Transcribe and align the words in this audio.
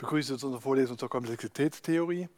begrüße 0.00 0.38
zu 0.38 0.46
unserer 0.46 0.62
Vorlesung 0.62 0.96
zur 0.96 1.10
Komplexitätstheorie. 1.10 2.28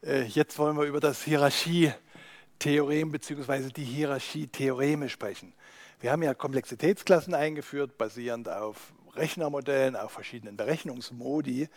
Äh, 0.00 0.22
jetzt 0.26 0.56
wollen 0.60 0.76
wir 0.76 0.84
über 0.84 1.00
das 1.00 1.24
Hierarchietheorem 1.24 3.10
bzw. 3.10 3.70
die 3.74 3.84
Hierarchietheoreme 3.84 5.08
sprechen. 5.08 5.52
Wir 5.98 6.12
haben 6.12 6.22
ja 6.22 6.34
Komplexitätsklassen 6.34 7.34
eingeführt, 7.34 7.98
basierend 7.98 8.48
auf 8.48 8.92
Rechnermodellen, 9.16 9.96
auf 9.96 10.12
verschiedenen 10.12 10.56
Berechnungsmodi. 10.56 11.68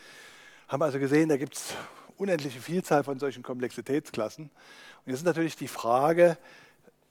Haben 0.68 0.84
also 0.84 1.00
gesehen, 1.00 1.30
da 1.30 1.38
gibt 1.38 1.56
es 1.56 1.74
unendliche 2.18 2.62
Vielzahl 2.62 3.04
von 3.04 3.18
solchen 3.18 3.42
Komplexitätsklassen. 3.42 4.46
Und 4.46 5.08
jetzt 5.08 5.22
ist 5.22 5.26
natürlich 5.26 5.56
die 5.56 5.68
Frage, 5.68 6.38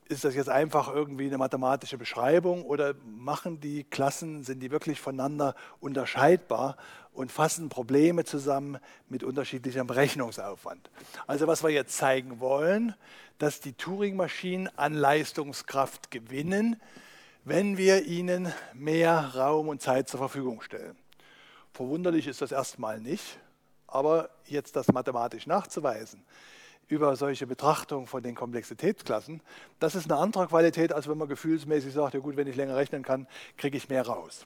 ist 0.09 0.25
das 0.25 0.35
jetzt 0.35 0.49
einfach 0.49 0.93
irgendwie 0.93 1.27
eine 1.27 1.39
mathematische 1.39 1.97
Beschreibung 1.97 2.65
oder 2.65 2.95
machen 3.05 3.61
die 3.61 3.85
Klassen, 3.85 4.45
sind 4.45 4.61
die 4.61 4.71
wirklich 4.71 5.01
voneinander 5.01 5.55
unterscheidbar 5.81 6.77
und 7.13 7.33
fassen 7.33 7.69
Probleme 7.69 8.25
zusammen 8.25 8.79
mit 9.09 9.23
unterschiedlichem 9.23 9.87
Berechnungsaufwand? 9.87 10.91
Also 11.27 11.47
was 11.47 11.63
wir 11.63 11.71
jetzt 11.71 11.97
zeigen 11.97 12.41
wollen, 12.41 12.95
dass 13.39 13.61
die 13.61 13.73
Turing-Maschinen 13.73 14.69
an 14.77 14.95
Leistungskraft 14.95 16.11
gewinnen, 16.11 16.81
wenn 17.45 17.77
wir 17.77 18.05
ihnen 18.05 18.53
mehr 18.73 19.33
Raum 19.35 19.69
und 19.69 19.83
Zeit 19.83 20.09
zur 20.09 20.19
Verfügung 20.19 20.63
stellen. 20.63 20.97
Verwunderlich 21.73 22.27
ist 22.27 22.43
das 22.43 22.53
erstmal 22.53 23.01
nicht, 23.01 23.39
aber 23.87 24.31
jetzt 24.47 24.77
das 24.77 24.89
mathematisch 24.93 25.47
nachzuweisen, 25.47 26.25
über 26.93 27.17
solche 27.17 27.47
Betrachtung 27.47 28.07
von 28.07 28.23
den 28.23 28.35
Komplexitätsklassen, 28.35 29.41
das 29.81 29.95
ist 29.95 30.11
eine 30.11 30.21
andere 30.21 30.47
Qualität, 30.47 30.93
als 30.93 31.09
wenn 31.09 31.17
man 31.17 31.27
gefühlsmäßig 31.27 31.95
sagt, 31.95 32.13
ja 32.13 32.21
gut, 32.21 32.37
wenn 32.37 32.47
ich 32.47 32.55
länger 32.55 32.77
rechnen 32.77 33.03
kann, 33.03 33.27
kriege 33.57 33.79
ich 33.79 33.89
mehr 33.89 34.07
raus. 34.07 34.45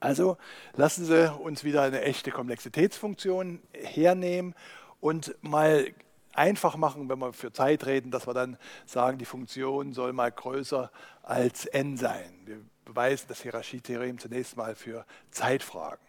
Also 0.00 0.38
lassen 0.74 1.04
Sie 1.04 1.32
uns 1.32 1.62
wieder 1.62 1.82
eine 1.82 2.02
echte 2.02 2.32
Komplexitätsfunktion 2.32 3.62
hernehmen 3.72 4.56
und 5.00 5.36
mal 5.40 5.86
einfach 6.32 6.76
machen, 6.76 7.08
wenn 7.08 7.20
wir 7.20 7.32
für 7.32 7.52
Zeit 7.52 7.86
reden, 7.86 8.10
dass 8.10 8.26
wir 8.26 8.34
dann 8.34 8.58
sagen, 8.84 9.18
die 9.18 9.24
Funktion 9.24 9.92
soll 9.92 10.12
mal 10.12 10.32
größer 10.32 10.90
als 11.22 11.66
n 11.66 11.96
sein. 11.96 12.32
Wir 12.44 12.60
beweisen 12.84 13.26
das 13.28 13.42
Hierarchietheorem 13.42 14.18
zunächst 14.18 14.56
mal 14.56 14.74
für 14.74 15.06
Zeitfragen. 15.30 16.04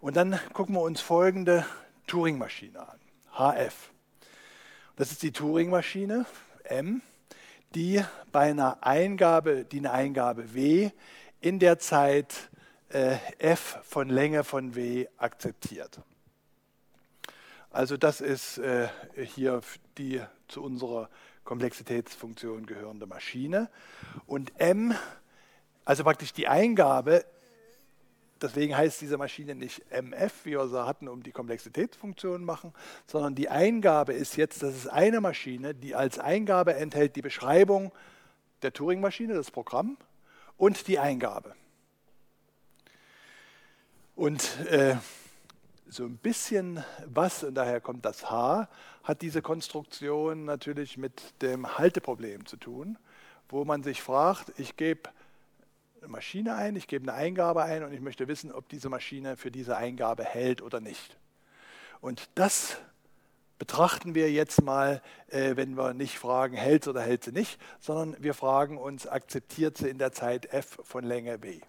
Und 0.00 0.16
dann 0.16 0.40
gucken 0.52 0.74
wir 0.74 0.82
uns 0.82 1.00
folgende 1.00 1.64
Turing-Maschine 2.08 2.80
an, 2.80 2.98
HF. 3.38 3.91
Das 4.96 5.10
ist 5.10 5.22
die 5.22 5.32
Turing-Maschine 5.32 6.26
M, 6.64 7.00
die 7.74 8.04
bei 8.30 8.50
einer 8.50 8.84
Eingabe, 8.84 9.64
die 9.64 9.78
eine 9.78 9.92
Eingabe 9.92 10.52
W 10.54 10.90
in 11.40 11.58
der 11.58 11.78
Zeit 11.78 12.50
äh, 12.90 13.16
f 13.38 13.78
von 13.84 14.10
Länge 14.10 14.44
von 14.44 14.74
W 14.74 15.06
akzeptiert. 15.16 16.00
Also 17.70 17.96
das 17.96 18.20
ist 18.20 18.58
äh, 18.58 18.88
hier 19.16 19.62
die 19.96 20.20
zu 20.48 20.62
unserer 20.62 21.08
Komplexitätsfunktion 21.44 22.66
gehörende 22.66 23.06
Maschine. 23.06 23.70
Und 24.26 24.52
M, 24.60 24.94
also 25.86 26.04
praktisch 26.04 26.34
die 26.34 26.48
Eingabe 26.48 27.24
Deswegen 28.42 28.76
heißt 28.76 29.00
diese 29.00 29.16
Maschine 29.16 29.54
nicht 29.54 29.82
MF, 29.90 30.44
wie 30.44 30.52
wir 30.52 30.68
sie 30.68 30.84
hatten, 30.84 31.08
um 31.08 31.22
die 31.22 31.32
Komplexitätsfunktion 31.32 32.44
machen, 32.44 32.74
sondern 33.06 33.34
die 33.34 33.48
Eingabe 33.48 34.12
ist 34.12 34.36
jetzt, 34.36 34.62
das 34.62 34.74
ist 34.74 34.88
eine 34.88 35.20
Maschine, 35.20 35.74
die 35.74 35.94
als 35.94 36.18
Eingabe 36.18 36.74
enthält 36.74 37.16
die 37.16 37.22
Beschreibung 37.22 37.92
der 38.62 38.72
Turing-Maschine, 38.72 39.34
das 39.34 39.50
Programm, 39.50 39.96
und 40.56 40.86
die 40.88 40.98
Eingabe. 40.98 41.54
Und 44.14 44.60
äh, 44.66 44.96
so 45.88 46.04
ein 46.04 46.16
bisschen 46.16 46.84
was, 47.06 47.44
und 47.44 47.54
daher 47.54 47.80
kommt 47.80 48.04
das 48.04 48.30
H, 48.30 48.68
hat 49.02 49.22
diese 49.22 49.42
Konstruktion 49.42 50.44
natürlich 50.44 50.96
mit 50.96 51.42
dem 51.42 51.78
Halteproblem 51.78 52.46
zu 52.46 52.56
tun, 52.56 52.98
wo 53.48 53.64
man 53.64 53.82
sich 53.82 54.00
fragt, 54.00 54.58
ich 54.58 54.76
gebe 54.76 55.10
eine 56.02 56.10
Maschine 56.10 56.56
ein, 56.56 56.74
ich 56.74 56.88
gebe 56.88 57.08
eine 57.08 57.14
Eingabe 57.16 57.62
ein 57.62 57.84
und 57.84 57.92
ich 57.92 58.00
möchte 58.00 58.26
wissen, 58.26 58.50
ob 58.50 58.68
diese 58.68 58.88
Maschine 58.88 59.36
für 59.36 59.52
diese 59.52 59.76
Eingabe 59.76 60.24
hält 60.24 60.60
oder 60.60 60.80
nicht. 60.80 61.16
Und 62.00 62.28
das 62.34 62.78
betrachten 63.58 64.16
wir 64.16 64.32
jetzt 64.32 64.62
mal, 64.62 65.00
äh, 65.28 65.54
wenn 65.54 65.76
wir 65.76 65.94
nicht 65.94 66.18
fragen, 66.18 66.56
hält 66.56 66.84
sie 66.84 66.90
oder 66.90 67.02
hält 67.02 67.22
sie 67.22 67.30
nicht, 67.30 67.60
sondern 67.78 68.16
wir 68.20 68.34
fragen 68.34 68.78
uns, 68.78 69.06
akzeptiert 69.06 69.78
sie 69.78 69.88
in 69.88 69.98
der 69.98 70.10
Zeit 70.10 70.46
f 70.52 70.80
von 70.82 71.04
Länge 71.04 71.38
b. 71.38 71.60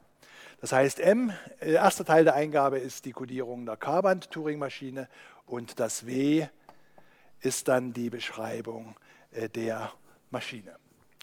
Das 0.59 0.71
heißt, 0.71 0.99
M, 0.99 1.31
äh, 1.59 1.73
erste 1.73 2.03
Teil 2.03 2.23
der 2.23 2.33
Eingabe 2.33 2.79
ist 2.79 3.05
die 3.05 3.11
Kodierung 3.11 3.67
der 3.67 3.77
K-Band-Turing-Maschine 3.77 5.09
und 5.45 5.79
das 5.79 6.07
W 6.07 6.47
ist 7.41 7.67
dann 7.67 7.93
die 7.93 8.09
Beschreibung 8.09 8.95
äh, 9.29 9.47
der 9.47 9.91
Maschine. 10.31 10.75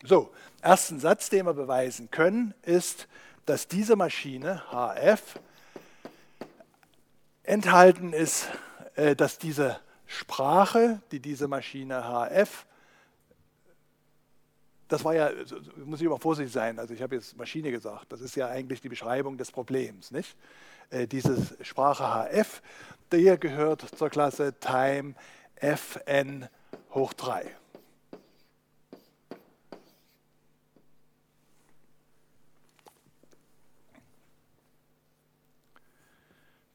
So, 0.03 0.33
ersten 0.63 0.99
Satz, 0.99 1.29
den 1.29 1.45
wir 1.45 1.53
beweisen 1.53 2.11
können, 2.11 2.55
ist, 2.63 3.07
dass 3.45 3.69
diese 3.69 3.97
Maschine 3.97 4.63
HF 4.71 5.39
enthalten 7.43 8.15
ist, 8.15 8.49
äh, 8.95 9.15
dass 9.15 9.39
diese 9.39 9.79
Sprache, 10.07 11.03
die 11.13 11.21
diese 11.21 11.49
Maschine 11.49 12.03
HF, 12.03 12.65
das 14.89 15.05
war 15.05 15.15
ja, 15.15 15.31
muss 15.85 16.01
ich 16.01 16.07
immer 16.07 16.19
vorsichtig 16.19 16.53
sein, 16.53 16.79
also 16.79 16.95
ich 16.95 17.03
habe 17.03 17.17
jetzt 17.17 17.37
Maschine 17.37 17.71
gesagt, 17.71 18.11
das 18.11 18.23
ist 18.23 18.37
ja 18.37 18.49
eigentlich 18.49 18.81
die 18.81 18.89
Beschreibung 18.89 19.37
des 19.37 19.53
Problems, 19.53 20.11
nicht? 20.11 20.35
Äh, 20.89 21.07
diese 21.07 21.37
Sprache 21.63 22.05
HF, 22.05 22.63
der 23.13 23.37
gehört 23.37 23.83
zur 23.97 24.09
Klasse 24.09 24.55
Time 24.59 25.15
Fn 25.57 26.49
hoch 26.95 27.13
3. 27.13 27.60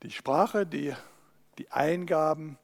die 0.05 0.11
Sprache, 0.11 0.67
die, 0.67 0.93
die 1.57 1.71
Eingaben. 1.71 2.57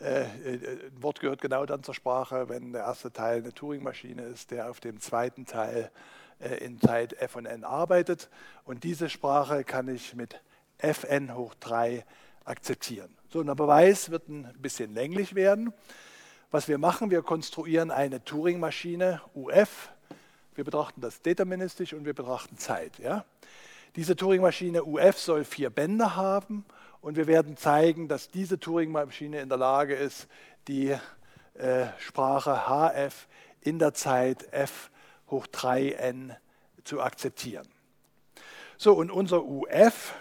Äh, 0.00 0.22
äh, 0.22 0.88
ein 0.94 1.02
Wort 1.02 1.20
gehört 1.20 1.40
genau 1.40 1.66
dann 1.66 1.82
zur 1.82 1.94
Sprache, 1.94 2.48
wenn 2.48 2.72
der 2.72 2.82
erste 2.82 3.12
Teil 3.12 3.38
eine 3.38 3.52
Turing-Maschine 3.52 4.22
ist, 4.22 4.52
der 4.52 4.70
auf 4.70 4.78
dem 4.78 5.00
zweiten 5.00 5.44
Teil 5.44 5.90
äh, 6.38 6.64
in 6.64 6.80
Zeit 6.80 7.12
f 7.14 7.34
und 7.34 7.46
n 7.46 7.64
arbeitet. 7.64 8.30
Und 8.64 8.84
diese 8.84 9.10
Sprache 9.10 9.64
kann 9.64 9.88
ich 9.88 10.14
mit 10.14 10.40
fn 10.78 11.34
hoch 11.34 11.54
3 11.54 12.04
akzeptieren. 12.44 13.12
So, 13.28 13.40
ein 13.40 13.46
Beweis 13.56 14.10
wird 14.10 14.28
ein 14.28 14.52
bisschen 14.60 14.94
länglich 14.94 15.34
werden. 15.34 15.72
Was 16.52 16.68
wir 16.68 16.78
machen, 16.78 17.10
wir 17.10 17.22
konstruieren 17.22 17.90
eine 17.90 18.22
Turing-Maschine 18.24 19.20
UF. 19.34 19.90
Wir 20.54 20.62
betrachten 20.62 21.00
das 21.00 21.20
deterministisch 21.22 21.92
und 21.92 22.04
wir 22.04 22.14
betrachten 22.14 22.56
Zeit. 22.56 23.00
Ja? 23.00 23.24
Diese 23.96 24.14
Turing-Maschine 24.14 24.84
UF 24.84 25.18
soll 25.18 25.44
vier 25.44 25.70
Bänder 25.70 26.14
haben 26.14 26.64
und 27.04 27.16
wir 27.16 27.26
werden 27.26 27.56
zeigen, 27.58 28.08
dass 28.08 28.30
diese 28.30 28.58
Turing-Maschine 28.58 29.42
in 29.42 29.50
der 29.50 29.58
Lage 29.58 29.94
ist, 29.94 30.26
die 30.68 30.96
äh, 31.52 31.86
Sprache 31.98 32.62
HF 32.66 33.28
in 33.60 33.78
der 33.78 33.92
Zeit 33.92 34.50
f 34.52 34.90
hoch 35.30 35.46
3n 35.46 36.34
zu 36.82 37.02
akzeptieren. 37.02 37.68
So, 38.78 38.94
und 38.94 39.10
unser 39.10 39.44
UF 39.44 40.14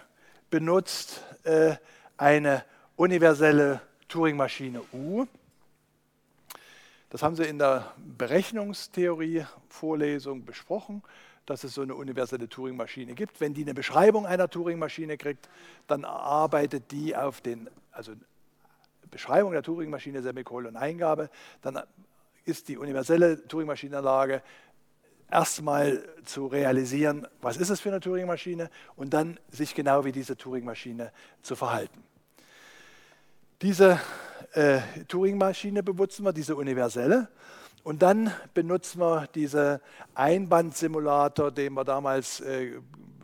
benutzt 0.49 1.23
äh, 1.43 1.77
eine 2.17 2.65
universelle 2.97 3.79
Turing-Maschine 4.09 4.81
U. 4.91 5.25
Das 7.11 7.23
haben 7.23 7.37
Sie 7.37 7.45
in 7.45 7.59
der 7.59 7.93
Berechnungstheorie-Vorlesung 8.17 10.43
besprochen 10.43 11.01
dass 11.45 11.63
es 11.63 11.73
so 11.73 11.81
eine 11.81 11.95
universelle 11.95 12.47
Turing-Maschine 12.47 13.13
gibt. 13.13 13.41
Wenn 13.41 13.53
die 13.53 13.63
eine 13.63 13.73
Beschreibung 13.73 14.25
einer 14.25 14.49
Turing-Maschine 14.49 15.17
kriegt, 15.17 15.49
dann 15.87 16.05
arbeitet 16.05 16.91
die 16.91 17.15
auf 17.15 17.41
den, 17.41 17.69
also 17.91 18.13
Beschreibung 19.11 19.51
der 19.51 19.63
Turing-Maschine, 19.63 20.21
Semikolon 20.21 20.75
Eingabe, 20.75 21.29
dann 21.61 21.81
ist 22.45 22.67
die 22.67 22.77
universelle 22.77 23.47
Turing-Maschine 23.47 23.97
in 23.97 24.03
der 24.03 24.11
Lage, 24.11 24.41
erstmal 25.29 26.03
zu 26.25 26.47
realisieren, 26.47 27.27
was 27.41 27.57
ist 27.57 27.69
es 27.69 27.79
für 27.79 27.89
eine 27.89 27.99
Turing-Maschine 27.99 28.69
und 28.95 29.13
dann 29.13 29.39
sich 29.49 29.73
genau 29.73 30.05
wie 30.05 30.11
diese 30.11 30.37
Turing-Maschine 30.37 31.11
zu 31.41 31.55
verhalten. 31.55 32.03
Diese 33.61 33.99
äh, 34.53 34.79
Turing-Maschine 35.07 35.83
benutzen 35.83 36.25
wir, 36.25 36.33
diese 36.33 36.55
universelle. 36.55 37.29
Und 37.83 38.01
dann 38.01 38.31
benutzen 38.53 39.01
wir 39.01 39.27
diesen 39.27 39.79
Einbandsimulator, 40.15 41.51
den 41.51 41.73
wir 41.73 41.83
damals 41.83 42.39
äh, 42.39 42.79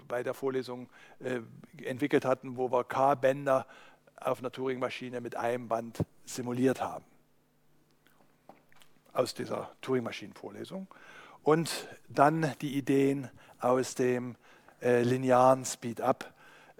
bei 0.08 0.22
der 0.22 0.34
Vorlesung 0.34 0.90
äh, 1.20 1.40
entwickelt 1.84 2.26
hatten, 2.26 2.58
wo 2.58 2.70
wir 2.70 2.84
K-Bänder 2.84 3.66
auf 4.18 4.40
einer 4.40 4.52
Turing-Maschine 4.52 5.22
mit 5.22 5.38
einem 5.38 5.70
Band 5.70 6.04
simuliert 6.26 6.82
haben. 6.82 7.06
Aus 9.14 9.34
dieser 9.34 9.72
Turing-Maschinen-Vorlesung. 9.82 10.88
Und 11.44 11.88
dann 12.10 12.54
die 12.60 12.78
Ideen 12.78 13.30
aus 13.62 13.96
dem 13.96 14.36
äh, 14.82 15.04
linearen 15.04 15.64
Speed-Up 15.64 16.34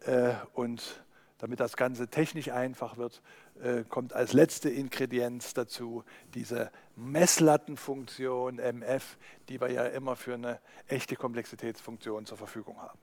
äh, 0.06 0.34
und 0.54 1.02
Damit 1.40 1.62
das 1.62 1.78
Ganze 1.78 2.10
technisch 2.10 2.50
einfach 2.52 2.98
wird, 2.98 3.22
äh, 3.64 3.84
kommt 3.88 4.14
als 4.14 4.34
letzte 4.34 4.70
Ingredienz 4.70 5.54
dazu 5.54 6.04
diese 6.34 6.72
Messlattenfunktion 6.96 8.60
MF, 8.60 9.18
die 9.50 9.60
wir 9.60 9.72
ja 9.72 9.86
immer 9.86 10.16
für 10.16 10.36
eine 10.36 10.60
echte 10.88 11.16
Komplexitätsfunktion 11.16 12.26
zur 12.26 12.38
Verfügung 12.38 12.82
haben. 12.82 13.00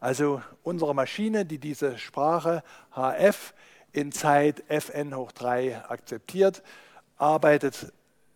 Also 0.00 0.42
unsere 0.62 0.94
Maschine, 0.94 1.46
die 1.46 1.58
diese 1.58 1.98
Sprache 1.98 2.62
HF 2.94 3.54
in 3.92 4.12
Zeit 4.12 4.62
fn 4.68 5.16
hoch 5.16 5.32
3 5.32 5.84
akzeptiert, 5.88 6.62
arbeitet 7.16 7.92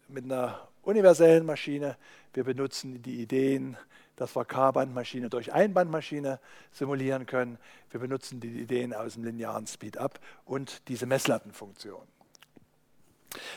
mit 0.08 0.24
einer 0.24 0.68
universellen 0.82 1.44
Maschine. 1.44 1.96
Wir 2.32 2.44
benutzen 2.44 3.02
die 3.02 3.20
Ideen, 3.20 3.76
dass 4.20 4.36
wir 4.36 4.44
K-Bandmaschine 4.44 5.30
durch 5.30 5.54
Einbandmaschine 5.54 6.40
simulieren 6.72 7.24
können. 7.24 7.58
Wir 7.90 8.00
benutzen 8.00 8.38
die 8.38 8.60
Ideen 8.60 8.92
aus 8.92 9.14
dem 9.14 9.24
linearen 9.24 9.66
Speed-Up 9.66 10.20
und 10.44 10.86
diese 10.88 11.06
Messlattenfunktion. 11.06 12.02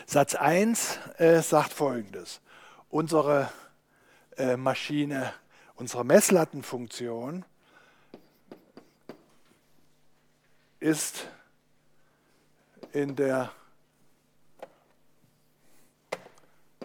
Satz 0.06 0.36
1 0.36 1.00
äh, 1.18 1.42
sagt 1.42 1.74
folgendes. 1.74 2.40
Unsere 2.90 3.52
äh, 4.38 4.56
Maschine, 4.56 5.34
unsere 5.76 6.06
Messlattenfunktion 6.06 7.44
ist 10.80 11.28
in 12.94 13.18
der 13.18 13.52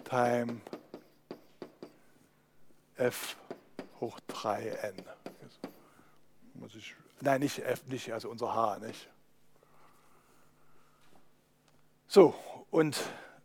Time 0.03 0.59
f 2.97 3.37
hoch 3.99 4.19
3n. 4.29 4.93
Muss 6.53 6.75
ich, 6.75 6.95
nein, 7.21 7.41
nicht 7.41 7.59
f, 7.59 7.85
nicht, 7.87 8.11
also 8.11 8.29
unser 8.29 8.53
h, 8.53 8.79
nicht? 8.79 9.09
So, 12.07 12.33
und 12.71 12.99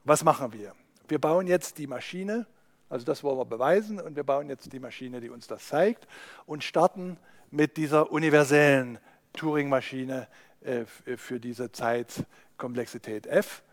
was 0.05 0.25
machen 0.25 0.53
wir? 0.53 0.75
Wir 1.09 1.21
bauen 1.21 1.47
jetzt 1.47 1.79
die 1.79 1.87
Maschine, 1.87 2.47
also 2.89 3.05
das 3.05 3.23
wollen 3.23 3.39
wir 3.39 3.45
beweisen, 3.45 4.01
und 4.01 4.17
wir 4.17 4.25
bauen 4.25 4.49
jetzt 4.49 4.73
die 4.73 4.81
Maschine, 4.81 5.21
die 5.21 5.29
uns 5.29 5.47
das 5.47 5.69
zeigt, 5.69 6.07
und 6.47 6.65
starten 6.65 7.19
mit 7.51 7.77
dieser 7.77 8.11
universellen 8.11 8.99
Turing-Maschine 9.35 10.29
äh, 10.63 10.85
für 11.17 11.41
diese 11.41 11.73
Zeitkomplexität 11.73 13.27
f 13.27 13.64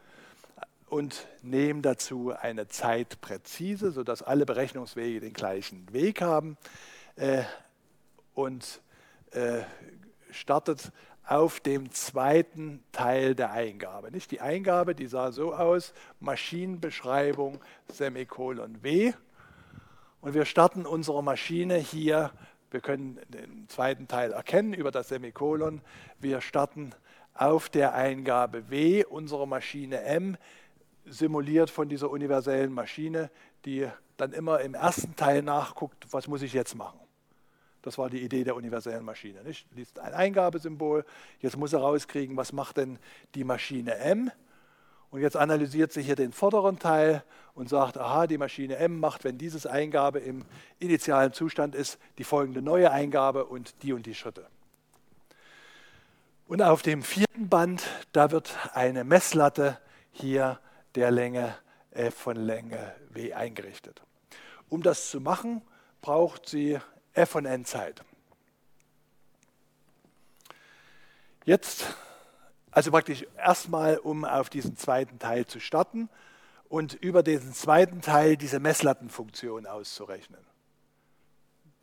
und 0.91 1.25
nehmen 1.41 1.81
dazu 1.81 2.33
eine 2.37 2.67
Zeit 2.67 3.21
präzise, 3.21 3.91
sodass 3.91 4.21
alle 4.21 4.45
Berechnungswege 4.45 5.21
den 5.21 5.31
gleichen 5.31 5.91
Weg 5.93 6.21
haben 6.21 6.57
äh, 7.15 7.43
und 8.33 8.81
äh, 9.31 9.61
startet 10.31 10.91
auf 11.25 11.61
dem 11.61 11.91
zweiten 11.91 12.83
Teil 12.91 13.35
der 13.35 13.51
Eingabe. 13.51 14.11
Nicht 14.11 14.31
die 14.31 14.41
Eingabe, 14.41 14.93
die 14.93 15.07
sah 15.07 15.31
so 15.31 15.53
aus, 15.53 15.93
Maschinenbeschreibung 16.19 17.61
Semikolon 17.87 18.83
W. 18.83 19.13
Und 20.19 20.33
wir 20.33 20.43
starten 20.43 20.85
unsere 20.85 21.23
Maschine 21.23 21.77
hier 21.77 22.31
wir 22.69 22.79
können 22.79 23.19
den 23.27 23.67
zweiten 23.67 24.07
Teil 24.07 24.31
erkennen 24.31 24.73
über 24.73 24.91
das 24.91 25.09
Semikolon. 25.09 25.81
Wir 26.21 26.39
starten 26.39 26.91
auf 27.33 27.67
der 27.67 27.93
Eingabe 27.93 28.69
W 28.69 29.03
unsere 29.03 29.45
Maschine 29.45 30.01
M, 30.03 30.37
simuliert 31.11 31.69
von 31.69 31.89
dieser 31.89 32.09
universellen 32.09 32.73
Maschine, 32.73 33.29
die 33.65 33.87
dann 34.17 34.33
immer 34.33 34.61
im 34.61 34.73
ersten 34.73 35.15
Teil 35.15 35.41
nachguckt, 35.41 36.07
was 36.11 36.27
muss 36.27 36.41
ich 36.41 36.53
jetzt 36.53 36.75
machen. 36.75 36.99
Das 37.81 37.97
war 37.97 38.09
die 38.09 38.21
Idee 38.21 38.43
der 38.43 38.55
universellen 38.55 39.03
Maschine. 39.03 39.43
Nicht? 39.43 39.67
Liest 39.75 39.99
ein 39.99 40.13
Eingabesymbol, 40.13 41.03
jetzt 41.39 41.57
muss 41.57 41.73
er 41.73 41.79
rauskriegen, 41.79 42.37
was 42.37 42.53
macht 42.53 42.77
denn 42.77 42.99
die 43.35 43.43
Maschine 43.43 43.95
M. 43.95 44.31
Und 45.09 45.19
jetzt 45.21 45.35
analysiert 45.35 45.91
sie 45.91 46.01
hier 46.01 46.15
den 46.15 46.31
vorderen 46.31 46.79
Teil 46.79 47.23
und 47.53 47.67
sagt, 47.67 47.97
aha, 47.97 48.27
die 48.27 48.37
Maschine 48.37 48.77
M 48.77 48.99
macht, 48.99 49.25
wenn 49.25 49.37
dieses 49.37 49.65
Eingabe 49.65 50.19
im 50.19 50.45
initialen 50.79 51.33
Zustand 51.33 51.75
ist, 51.75 51.99
die 52.17 52.23
folgende 52.23 52.61
neue 52.61 52.91
Eingabe 52.91 53.45
und 53.45 53.83
die 53.83 53.91
und 53.91 54.05
die 54.05 54.15
Schritte. 54.15 54.47
Und 56.47 56.61
auf 56.61 56.81
dem 56.81 57.03
vierten 57.03 57.49
Band, 57.49 57.83
da 58.13 58.31
wird 58.31 58.55
eine 58.73 59.03
Messlatte 59.03 59.79
hier 60.11 60.59
der 60.95 61.11
Länge 61.11 61.55
F 61.91 62.15
von 62.15 62.35
Länge 62.35 62.95
W 63.09 63.33
eingerichtet. 63.33 64.01
Um 64.69 64.81
das 64.83 65.09
zu 65.09 65.19
machen, 65.19 65.61
braucht 66.01 66.47
sie 66.47 66.79
F 67.13 67.29
von 67.29 67.45
N 67.45 67.65
Zeit. 67.65 68.03
Jetzt 71.43 71.85
also 72.71 72.89
praktisch 72.89 73.25
erstmal, 73.37 73.97
um 73.97 74.23
auf 74.23 74.49
diesen 74.49 74.77
zweiten 74.77 75.19
Teil 75.19 75.45
zu 75.45 75.59
starten 75.59 76.09
und 76.69 76.93
über 76.93 77.21
diesen 77.21 77.53
zweiten 77.53 78.01
Teil 78.01 78.37
diese 78.37 78.61
Messlattenfunktion 78.61 79.67
auszurechnen. 79.67 80.39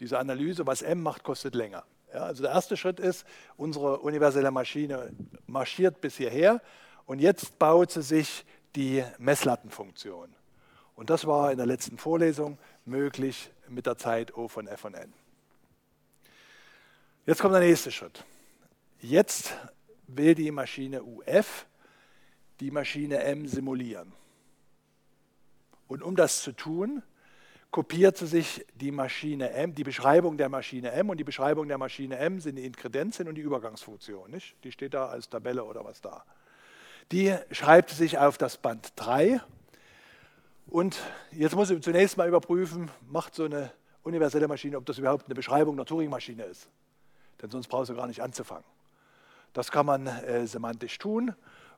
Diese 0.00 0.19
Analyse, 0.19 0.66
was 0.66 0.81
M 0.81 1.02
macht, 1.02 1.25
kostet 1.25 1.55
länger. 1.55 1.84
Ja, 2.14 2.22
also 2.22 2.43
der 2.43 2.52
erste 2.52 2.78
Schritt 2.78 3.00
ist, 3.00 3.26
unsere 3.58 3.99
universelle 3.99 4.50
Maschine 4.50 5.12
marschiert 5.46 6.00
bis 6.00 6.16
hierher 6.16 6.62
und 7.05 7.19
jetzt 7.19 7.58
baut 7.58 7.90
sie 7.90 8.02
sich 8.02 8.46
die 8.76 9.05
Messlattenfunktion. 9.19 10.35
Und 10.94 11.11
das 11.11 11.26
war 11.26 11.53
in 11.53 11.59
der 11.59 11.67
letzten 11.67 11.97
Vorlesung 11.99 12.59
möglich 12.85 13.50
mit 13.69 13.87
der 13.87 13.97
Zeit 13.97 14.37
O 14.37 14.49
von 14.49 14.67
F 14.67 14.81
von 14.81 14.94
N. 14.94 15.12
Jetzt 17.26 17.41
kommt 17.41 17.55
der 17.55 17.61
nächste 17.61 17.91
Schritt. 17.91 18.25
Jetzt 19.00 19.55
will 20.06 20.35
die 20.35 20.50
Maschine 20.50 21.03
UF 21.03 21.67
die 22.61 22.70
Maschine 22.70 23.23
M 23.23 23.47
simulieren. 23.47 24.12
Und 25.87 26.03
um 26.03 26.17
das 26.17 26.43
zu 26.43 26.53
tun, 26.53 27.03
kopiert 27.70 28.17
sie 28.17 28.26
sich 28.26 28.67
die 28.75 28.91
Maschine 28.91 29.50
M, 29.50 29.75
die 29.75 29.85
Beschreibung 29.85 30.37
der 30.37 30.49
Maschine 30.49 30.91
M 30.93 31.11
und 31.11 31.19
die 31.19 31.25
Beschreibung 31.25 31.69
der 31.69 31.79
Maschine 31.79 32.17
M 32.17 32.41
sind 32.41 32.56
die 32.56 32.65
Inkredenzien 32.65 33.29
und 33.29 33.35
die 33.35 33.43
Übergangsfunktion. 33.43 34.31
Nicht? 34.31 34.56
Die 34.65 34.73
steht 34.73 34.94
da 34.94 35.06
als 35.06 35.29
Tabelle 35.29 35.65
oder 35.65 35.85
was 35.85 36.00
da. 36.00 36.25
Die 37.10 37.34
schreibt 37.52 37.88
sich 37.88 38.19
auf 38.19 38.37
das 38.37 38.58
Band 38.58 38.93
3 38.96 39.40
und 40.66 40.99
jetzt 41.32 41.55
muss 41.55 41.69
sie 41.69 41.81
zunächst 41.81 42.19
mal 42.19 42.28
überprüfen, 42.28 42.90
macht 43.08 43.34
so 43.34 43.44
eine 43.44 43.72
universelle 44.02 44.46
Maschine, 44.46 44.76
ob 44.76 44.84
das 44.84 44.99
überhaupt 44.99 45.25
eine 45.25 45.34
Beschreibung 45.34 45.75
einer 45.75 45.87
Turing-Maschine 45.87 46.43
ist. 46.44 46.69
Denn 47.40 47.50
sonst 47.50 47.69
brauchst 47.69 47.88
du 47.88 47.94
gar 47.94 48.06
nicht 48.06 48.20
anzufangen. 48.20 48.64
Das 49.55 49.70
kann 49.70 49.87
man 49.87 50.06
äh, 50.06 50.46
semantisch 50.46 50.99
tun. 50.99 51.34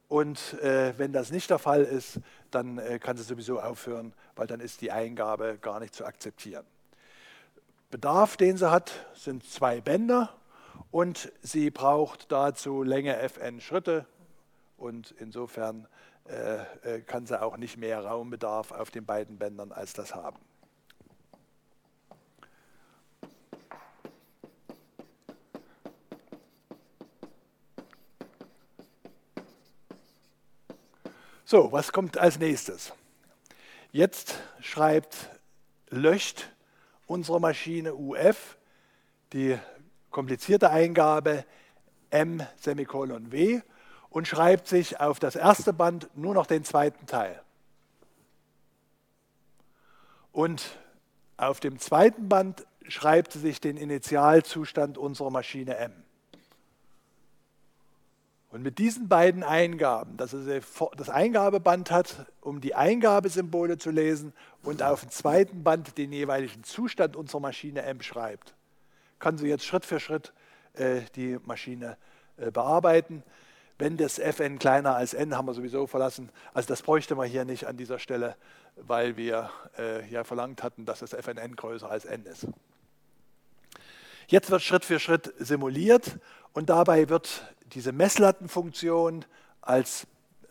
Und 0.08 0.54
äh, 0.62 0.94
wenn 0.98 1.12
das 1.12 1.30
nicht 1.30 1.48
der 1.50 1.60
Fall 1.60 1.82
ist, 1.82 2.18
dann 2.50 2.78
äh, 2.78 2.98
kann 2.98 3.16
sie 3.16 3.22
sowieso 3.22 3.60
aufhören, 3.60 4.12
weil 4.34 4.48
dann 4.48 4.58
ist 4.58 4.80
die 4.80 4.90
Eingabe 4.90 5.58
gar 5.62 5.78
nicht 5.78 5.94
zu 5.94 6.04
akzeptieren. 6.04 6.66
Bedarf, 7.92 8.36
den 8.36 8.56
sie 8.56 8.68
hat, 8.68 8.90
sind 9.14 9.44
zwei 9.48 9.80
Bänder 9.80 10.34
und 10.90 11.30
sie 11.42 11.70
braucht 11.70 12.32
dazu 12.32 12.82
Länge 12.82 13.16
fn 13.28 13.60
Schritte 13.60 14.06
und 14.80 15.14
insofern 15.18 15.86
äh, 16.28 16.96
äh, 16.96 17.00
kann 17.02 17.26
sie 17.26 17.40
auch 17.40 17.56
nicht 17.56 17.76
mehr 17.76 18.04
Raumbedarf 18.04 18.72
auf 18.72 18.90
den 18.90 19.04
beiden 19.04 19.38
Bändern 19.38 19.72
als 19.72 19.92
das 19.92 20.14
haben. 20.14 20.38
So, 31.44 31.72
was 31.72 31.92
kommt 31.92 32.16
als 32.16 32.38
nächstes? 32.38 32.92
Jetzt 33.90 34.38
schreibt, 34.60 35.30
löscht 35.88 36.48
unsere 37.06 37.40
Maschine 37.40 37.94
UF 37.96 38.56
die 39.32 39.58
komplizierte 40.10 40.70
Eingabe 40.70 41.44
M 42.10 42.46
Semikolon 42.56 43.32
W 43.32 43.62
und 44.10 44.28
schreibt 44.28 44.68
sich 44.68 45.00
auf 45.00 45.18
das 45.18 45.36
erste 45.36 45.72
Band 45.72 46.10
nur 46.14 46.34
noch 46.34 46.46
den 46.46 46.64
zweiten 46.64 47.06
Teil. 47.06 47.40
Und 50.32 50.78
auf 51.36 51.60
dem 51.60 51.78
zweiten 51.78 52.28
Band 52.28 52.66
schreibt 52.86 53.32
sie 53.32 53.38
sich 53.38 53.60
den 53.60 53.76
Initialzustand 53.76 54.98
unserer 54.98 55.30
Maschine 55.30 55.76
M. 55.76 55.92
Und 58.50 58.62
mit 58.62 58.78
diesen 58.78 59.08
beiden 59.08 59.44
Eingaben, 59.44 60.16
dass 60.16 60.32
er 60.32 60.60
das 60.96 61.08
Eingabeband 61.08 61.92
hat, 61.92 62.26
um 62.40 62.60
die 62.60 62.74
Eingabesymbole 62.74 63.78
zu 63.78 63.90
lesen 63.90 64.32
und 64.64 64.82
auf 64.82 65.02
dem 65.02 65.10
zweiten 65.10 65.62
Band 65.62 65.96
den 65.98 66.12
jeweiligen 66.12 66.64
Zustand 66.64 67.14
unserer 67.14 67.40
Maschine 67.40 67.82
M 67.82 68.02
schreibt, 68.02 68.54
kann 69.20 69.38
sie 69.38 69.46
jetzt 69.46 69.64
Schritt 69.64 69.84
für 69.84 70.00
Schritt 70.00 70.32
äh, 70.74 71.02
die 71.14 71.38
Maschine 71.44 71.96
äh, 72.38 72.50
bearbeiten. 72.50 73.22
Wenn 73.80 73.96
das 73.96 74.18
Fn 74.18 74.58
kleiner 74.58 74.94
als 74.94 75.14
n 75.14 75.34
haben 75.34 75.46
wir 75.46 75.54
sowieso 75.54 75.86
verlassen. 75.86 76.30
Also 76.52 76.68
das 76.68 76.82
bräuchte 76.82 77.14
man 77.14 77.26
hier 77.26 77.46
nicht 77.46 77.66
an 77.66 77.78
dieser 77.78 77.98
Stelle, 77.98 78.36
weil 78.76 79.16
wir 79.16 79.50
äh, 79.78 80.06
ja 80.10 80.22
verlangt 80.22 80.62
hatten, 80.62 80.84
dass 80.84 80.98
das 80.98 81.14
Fnn 81.14 81.56
größer 81.56 81.90
als 81.90 82.04
n 82.04 82.26
ist. 82.26 82.46
Jetzt 84.26 84.50
wird 84.50 84.60
Schritt 84.60 84.84
für 84.84 85.00
Schritt 85.00 85.32
simuliert 85.38 86.18
und 86.52 86.68
dabei 86.68 87.08
wird 87.08 87.54
diese 87.72 87.92
Messlattenfunktion 87.92 89.24
als 89.62 90.06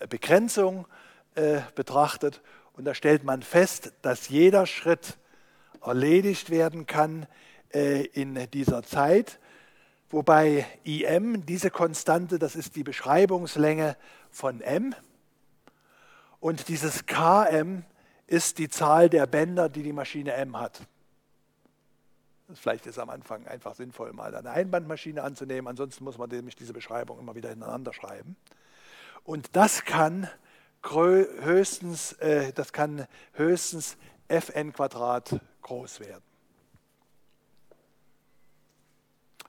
Begrenzung 0.10 0.88
äh, 1.36 1.60
betrachtet 1.76 2.42
und 2.74 2.86
da 2.86 2.96
stellt 2.96 3.24
man 3.24 3.44
fest, 3.44 3.94
dass 4.02 4.30
jeder 4.30 4.66
Schritt 4.66 5.18
erledigt 5.86 6.50
werden 6.50 6.88
kann 6.88 7.28
äh, 7.74 8.06
in 8.06 8.50
dieser 8.52 8.82
Zeit, 8.82 9.39
wobei 10.10 10.66
IM, 10.84 11.46
diese 11.46 11.70
Konstante, 11.70 12.40
das 12.40 12.56
ist 12.56 12.76
die 12.76 12.84
Beschreibungslänge 12.84 13.98
von 14.30 14.62
M 14.62 14.96
und 16.40 16.68
dieses 16.68 17.06
KM 17.06 17.84
ist 18.28 18.60
die 18.60 18.70
Zahl 18.70 19.10
der 19.10 19.26
Bänder, 19.26 19.70
die 19.70 19.84
die 19.84 19.94
Maschine 19.94 20.34
M 20.34 20.58
hat. 20.58 20.82
Vielleicht 22.54 22.88
ist 22.88 22.98
am 22.98 23.10
Anfang 23.10 23.46
einfach 23.46 23.76
sinnvoll, 23.76 24.12
mal 24.14 24.34
eine 24.36 24.50
Einbandmaschine 24.50 25.24
anzunehmen. 25.24 25.68
Ansonsten 25.68 26.04
muss 26.04 26.18
man 26.18 26.30
nämlich 26.30 26.56
diese 26.56 26.74
Beschreibung 26.74 27.20
immer 27.20 27.36
wieder 27.36 27.50
hintereinander 27.50 27.94
schreiben. 27.94 28.36
Und 29.24 29.56
das 29.56 29.86
kann 29.86 30.28
höchstens, 30.82 32.14
äh, 32.14 32.52
das 32.54 32.74
kann 32.74 33.06
höchstens 33.34 33.98
fn 34.28 34.74
Quadrat 34.74 35.40
groß 35.62 36.00
werden. 36.00 36.24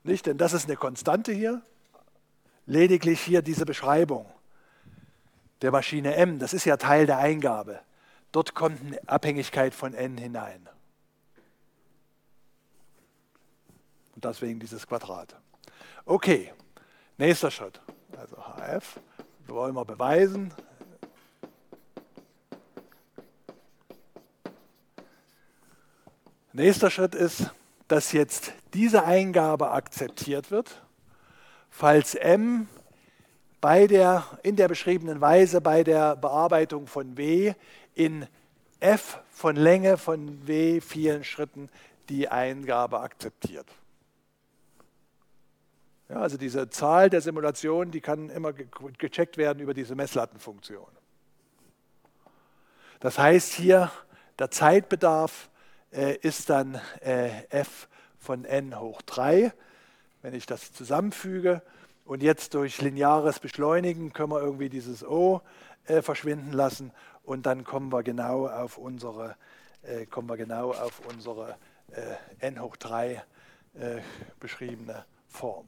Nicht, 0.03 0.25
denn 0.25 0.37
das 0.37 0.53
ist 0.53 0.65
eine 0.65 0.75
Konstante 0.75 1.31
hier. 1.31 1.61
Lediglich 2.65 3.21
hier 3.21 3.41
diese 3.41 3.65
Beschreibung 3.65 4.25
der 5.61 5.71
Maschine 5.71 6.15
M, 6.15 6.39
das 6.39 6.53
ist 6.53 6.65
ja 6.65 6.77
Teil 6.77 7.05
der 7.05 7.19
Eingabe. 7.19 7.79
Dort 8.31 8.55
kommt 8.55 8.81
eine 8.81 8.99
Abhängigkeit 9.07 9.73
von 9.73 9.93
n 9.93 10.17
hinein. 10.17 10.67
Und 14.15 14.25
deswegen 14.25 14.59
dieses 14.59 14.87
Quadrat. 14.87 15.35
Okay, 16.05 16.53
nächster 17.17 17.51
Schritt. 17.51 17.79
Also 18.17 18.37
HF, 18.37 18.99
wollen 19.47 19.75
wir 19.75 19.85
beweisen. 19.85 20.53
Nächster 26.53 26.89
Schritt 26.89 27.15
ist, 27.15 27.51
dass 27.91 28.13
jetzt 28.13 28.53
diese 28.73 29.03
Eingabe 29.03 29.71
akzeptiert 29.71 30.49
wird, 30.49 30.81
falls 31.69 32.15
m 32.15 32.69
bei 33.59 33.85
der, 33.85 34.25
in 34.43 34.55
der 34.55 34.69
beschriebenen 34.69 35.19
Weise 35.19 35.59
bei 35.59 35.83
der 35.83 36.15
Bearbeitung 36.15 36.87
von 36.87 37.17
w 37.17 37.53
in 37.93 38.27
f 38.79 39.19
von 39.29 39.57
Länge 39.57 39.97
von 39.97 40.47
w 40.47 40.79
vielen 40.79 41.25
Schritten 41.25 41.69
die 42.07 42.29
Eingabe 42.29 43.01
akzeptiert. 43.01 43.67
Ja, 46.07 46.21
also 46.21 46.37
diese 46.37 46.69
Zahl 46.69 47.09
der 47.09 47.19
Simulation, 47.19 47.91
die 47.91 47.99
kann 47.99 48.29
immer 48.29 48.53
gecheckt 48.53 49.35
werden 49.35 49.59
über 49.59 49.73
diese 49.73 49.95
Messlattenfunktion. 49.95 50.87
Das 53.01 53.19
heißt 53.19 53.51
hier, 53.51 53.91
der 54.39 54.49
Zeitbedarf 54.49 55.50
äh, 55.91 56.15
ist 56.17 56.49
dann 56.49 56.79
äh, 57.01 57.45
f 57.49 57.87
von 58.17 58.45
n 58.45 58.79
hoch 58.79 59.01
3. 59.01 59.53
Wenn 60.21 60.33
ich 60.33 60.45
das 60.45 60.71
zusammenfüge 60.73 61.61
und 62.05 62.21
jetzt 62.21 62.53
durch 62.53 62.81
lineares 62.81 63.39
Beschleunigen 63.39 64.13
können 64.13 64.31
wir 64.31 64.41
irgendwie 64.41 64.69
dieses 64.69 65.03
O 65.03 65.41
äh, 65.85 66.01
verschwinden 66.01 66.51
lassen 66.51 66.91
und 67.23 67.45
dann 67.45 67.63
kommen 67.63 67.91
wir 67.91 68.03
genau 68.03 68.47
auf 68.47 68.77
unsere, 68.77 69.35
äh, 69.83 70.05
kommen 70.05 70.29
wir 70.29 70.37
genau 70.37 70.71
auf 70.71 71.01
unsere 71.07 71.57
äh, 71.91 72.45
n 72.45 72.61
hoch 72.61 72.75
3 72.77 73.23
äh, 73.73 74.01
beschriebene 74.39 75.05
Form. 75.27 75.67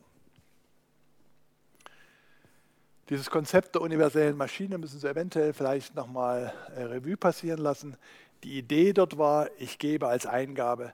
Dieses 3.10 3.30
Konzept 3.30 3.76
der 3.76 3.82
universellen 3.82 4.38
Maschine 4.38 4.78
müssen 4.78 5.00
Sie 5.00 5.10
eventuell 5.10 5.54
vielleicht 5.54 5.94
nochmal 5.94 6.54
äh, 6.76 6.84
Revue 6.84 7.18
passieren 7.18 7.60
lassen. 7.60 7.98
Die 8.44 8.58
Idee 8.58 8.92
dort 8.92 9.18
war, 9.18 9.50
ich 9.58 9.80
gebe 9.80 10.08
als 10.08 10.26
Eingabe 10.26 10.94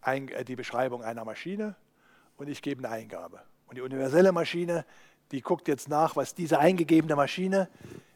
ein, 0.00 0.28
äh, 0.28 0.44
die 0.44 0.56
Beschreibung 0.56 1.02
einer 1.02 1.24
Maschine 1.24 1.76
und 2.36 2.48
ich 2.48 2.62
gebe 2.62 2.84
eine 2.84 2.94
Eingabe. 2.94 3.42
Und 3.66 3.76
die 3.76 3.82
universelle 3.82 4.32
Maschine, 4.32 4.86
die 5.32 5.42
guckt 5.42 5.68
jetzt 5.68 5.88
nach, 5.88 6.16
was 6.16 6.34
diese 6.34 6.58
eingegebene 6.58 7.16
Maschine 7.16 7.68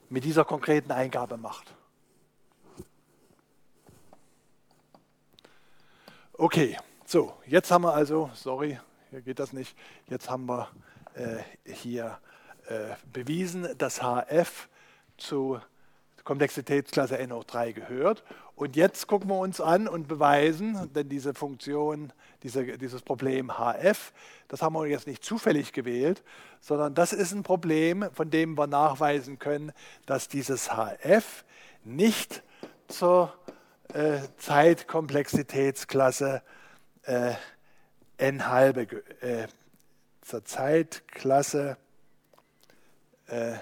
mit 0.09 0.25
dieser 0.25 0.45
konkreten 0.45 0.91
Eingabe 0.91 1.37
macht. 1.37 1.75
Okay, 6.33 6.79
so, 7.05 7.35
jetzt 7.47 7.71
haben 7.71 7.83
wir 7.85 7.93
also, 7.93 8.31
sorry, 8.33 8.79
hier 9.11 9.21
geht 9.23 9.38
das 9.38 9.53
nicht, 9.53 9.77
jetzt 10.07 10.31
haben 10.31 10.47
wir 10.47 10.69
äh, 11.15 11.43
hier 11.73 12.19
äh, 12.69 12.95
bewiesen, 13.12 13.77
dass 13.77 14.00
HF 14.03 14.69
zu 15.17 15.61
Komplexitätsklasse 16.28 17.18
n 17.18 17.32
hoch 17.32 17.44
3 17.44 17.73
gehört. 17.73 18.23
Und 18.54 18.76
jetzt 18.76 19.06
gucken 19.06 19.30
wir 19.30 19.38
uns 19.38 19.62
an 19.62 19.88
und 19.88 20.08
beweisen, 20.08 20.92
denn 20.92 21.08
diese 21.08 21.32
Funktion, 21.32 22.12
diese, 22.42 22.76
dieses 22.76 23.00
Problem 23.00 23.50
HF, 23.56 24.12
das 24.49 24.61
haben 24.61 24.75
wir 24.75 24.87
jetzt 24.87 25.06
nicht 25.06 25.25
zufällig 25.25 25.73
gewählt, 25.73 26.23
sondern 26.61 26.94
das 26.94 27.14
ist 27.14 27.32
ein 27.32 27.44
Problem, 27.44 28.11
von 28.12 28.28
dem 28.28 28.58
wir 28.58 28.66
nachweisen 28.66 29.38
können, 29.38 29.73
dass 30.04 30.28
dieses 30.28 30.68
HF 30.68 31.47
nicht 31.82 32.42
zur 32.88 33.32
äh, 33.94 34.18
Zeitkomplexitätsklasse 34.37 36.42
äh, 37.04 37.32
n 38.18 38.47
halbe, 38.47 38.82
äh, 39.23 39.49
zur 40.20 40.44
Zeitklasse 40.44 41.78
äh, 43.28 43.54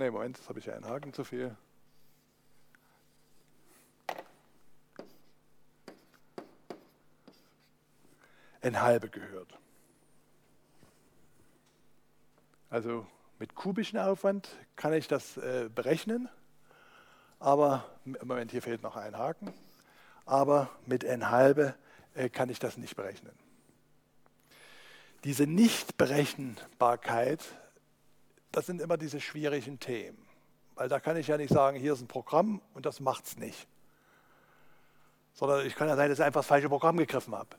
Ne, 0.00 0.10
Moment, 0.10 0.38
jetzt 0.38 0.48
habe 0.48 0.58
ich 0.58 0.64
ja 0.64 0.72
einen 0.72 0.86
Haken 0.86 1.12
zu 1.12 1.24
viel. 1.24 1.54
Ein 8.62 8.80
halbe 8.80 9.10
gehört. 9.10 9.58
Also 12.70 13.06
mit 13.38 13.54
kubischem 13.54 13.98
Aufwand 13.98 14.48
kann 14.74 14.94
ich 14.94 15.06
das 15.06 15.36
äh, 15.36 15.68
berechnen, 15.68 16.30
aber 17.38 17.84
Moment 18.06 18.52
hier 18.52 18.62
fehlt 18.62 18.82
noch 18.82 18.96
ein 18.96 19.18
Haken, 19.18 19.52
aber 20.24 20.70
mit 20.86 21.04
n 21.04 21.28
halbe 21.28 21.74
äh, 22.14 22.30
kann 22.30 22.48
ich 22.48 22.58
das 22.58 22.78
nicht 22.78 22.96
berechnen. 22.96 23.38
Diese 25.24 25.46
Nichtberechenbarkeit 25.46 27.44
das 28.52 28.66
sind 28.66 28.80
immer 28.80 28.96
diese 28.96 29.20
schwierigen 29.20 29.78
Themen. 29.78 30.18
Weil 30.74 30.88
da 30.88 31.00
kann 31.00 31.16
ich 31.16 31.28
ja 31.28 31.36
nicht 31.36 31.52
sagen, 31.52 31.78
hier 31.78 31.92
ist 31.92 32.00
ein 32.00 32.08
Programm 32.08 32.60
und 32.74 32.86
das 32.86 33.00
macht 33.00 33.26
es 33.26 33.36
nicht. 33.36 33.66
Sondern 35.34 35.66
ich 35.66 35.74
kann 35.74 35.88
ja 35.88 35.96
sein, 35.96 36.08
dass 36.08 36.18
ich 36.18 36.24
einfach 36.24 36.40
das 36.40 36.46
falsche 36.46 36.68
Programm 36.68 36.96
gegriffen 36.96 37.34
habe. 37.34 37.56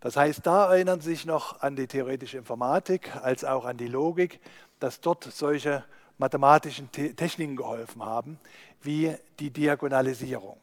Das 0.00 0.16
heißt, 0.16 0.46
da 0.46 0.72
erinnern 0.72 1.00
Sie 1.00 1.10
sich 1.10 1.24
noch 1.24 1.60
an 1.60 1.76
die 1.76 1.86
theoretische 1.86 2.38
Informatik 2.38 3.14
als 3.16 3.44
auch 3.44 3.64
an 3.64 3.76
die 3.76 3.88
Logik, 3.88 4.40
dass 4.78 5.00
dort 5.00 5.24
solche 5.24 5.84
mathematischen 6.18 6.90
Techniken 6.92 7.56
geholfen 7.56 8.04
haben, 8.04 8.38
wie 8.82 9.16
die 9.40 9.50
Diagonalisierung. 9.50 10.58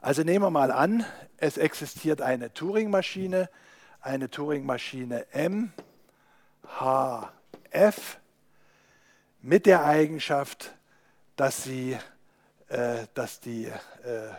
Also 0.00 0.22
nehmen 0.22 0.44
wir 0.44 0.50
mal 0.50 0.70
an, 0.70 1.04
es 1.36 1.58
existiert 1.58 2.22
eine 2.22 2.52
Turing-Maschine, 2.52 3.50
eine 4.00 4.30
Turing-Maschine 4.30 5.30
M, 5.32 5.72
H, 6.66 7.30
f 7.70 8.18
mit 9.40 9.66
der 9.66 9.84
Eigenschaft, 9.84 10.74
dass 11.36 11.64
sie, 11.64 11.98
äh, 12.68 13.06
dass 13.14 13.40
die 13.40 13.66
äh, 13.66 14.28
äh, 14.28 14.34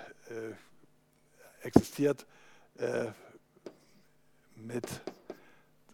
existiert 1.62 2.26
äh, 2.78 3.08
mit 4.56 4.86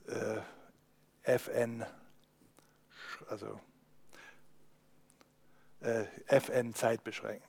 äh, 0.07 1.39
fn, 1.39 1.85
also 3.29 3.59
äh, 5.81 6.05
fn 6.39 6.73
zeitbeschränkt. 6.73 7.43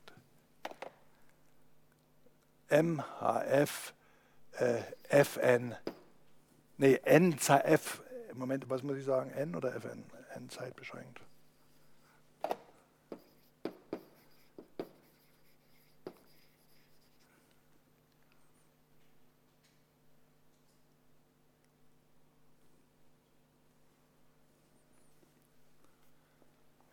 MHF 2.70 3.94
fn, 5.08 5.74
nee, 6.76 7.00
n, 7.04 7.38
f, 7.38 8.02
im 8.38 8.40
Moment, 8.40 8.70
was 8.70 8.84
muss 8.84 8.96
ich 8.96 9.04
sagen, 9.04 9.32
n 9.32 9.56
oder 9.56 9.72
fn? 9.72 10.04
n 10.36 10.48
zeitbeschränkt. 10.48 11.20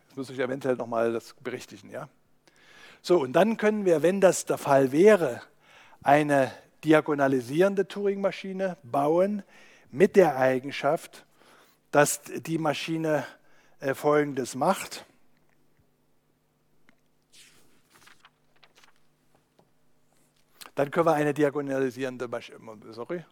Jetzt 0.08 0.16
muss 0.16 0.30
ich 0.30 0.38
eventuell 0.40 0.74
nochmal 0.74 1.12
das 1.12 1.32
berichtigen, 1.34 1.90
ja? 1.90 2.08
So, 3.02 3.20
und 3.20 3.34
dann 3.34 3.56
können 3.56 3.84
wir, 3.84 4.02
wenn 4.02 4.20
das 4.20 4.46
der 4.46 4.58
Fall 4.58 4.90
wäre, 4.90 5.42
eine 6.02 6.50
diagonalisierende 6.82 7.86
Turing-Maschine 7.86 8.78
bauen 8.82 9.44
mit 9.92 10.16
der 10.16 10.36
Eigenschaft, 10.38 11.25
dass 11.90 12.22
die 12.22 12.58
Maschine 12.58 13.26
äh, 13.80 13.94
Folgendes 13.94 14.54
macht. 14.54 15.04
Dann 20.74 20.90
können 20.90 21.06
wir 21.06 21.14
eine 21.14 21.32
diagonalisierende 21.32 22.28
Maschine, 22.28 22.58
sorry, 22.90 23.24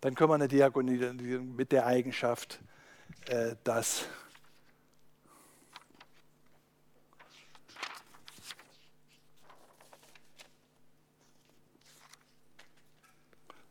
dann 0.00 0.14
können 0.14 0.30
wir 0.30 0.34
eine 0.34 0.48
diagonalisieren 0.48 1.54
mit 1.56 1.72
der 1.72 1.86
Eigenschaft, 1.86 2.58
äh, 3.26 3.54
dass 3.64 4.06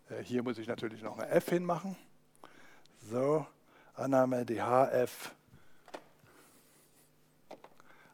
äh, 0.10 0.24
hier 0.24 0.44
muss 0.44 0.60
ich 0.60 0.68
natürlich 0.68 1.02
noch 1.02 1.18
eine 1.18 1.30
f 1.32 1.50
hinmachen. 1.50 1.96
So, 3.10 3.48
Annahme 3.96 4.46
die 4.46 4.62
hf, 4.62 5.32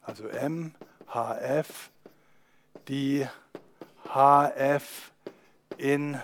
also 0.02 0.28
m, 0.30 0.74
hf, 1.14 1.92
die 2.88 3.28
hf 4.14 5.12
in 5.78 6.22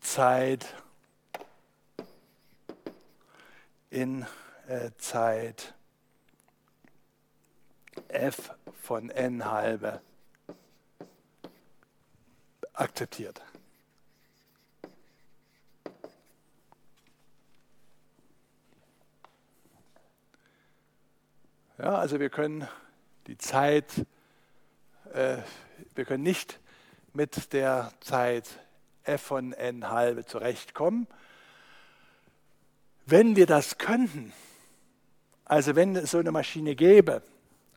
Zeit 0.00 0.66
in 3.90 4.26
äh, 4.66 4.90
Zeit. 4.98 5.74
F 8.08 8.54
von 8.82 9.08
n 9.08 9.44
halbe. 9.46 10.02
Akzeptiert. 12.74 13.40
Ja, 21.80 21.94
also 21.94 22.18
wir 22.18 22.28
können 22.28 22.66
die 23.28 23.38
Zeit, 23.38 24.04
äh, 25.14 25.36
wir 25.94 26.04
können 26.04 26.24
nicht 26.24 26.58
mit 27.12 27.52
der 27.52 27.92
Zeit 28.00 28.48
f 29.04 29.22
von 29.22 29.52
n 29.52 29.88
halbe 29.88 30.26
zurechtkommen. 30.26 31.06
Wenn 33.06 33.36
wir 33.36 33.46
das 33.46 33.78
könnten, 33.78 34.32
also 35.44 35.76
wenn 35.76 35.94
es 35.94 36.10
so 36.10 36.18
eine 36.18 36.32
Maschine 36.32 36.74
gäbe, 36.74 37.22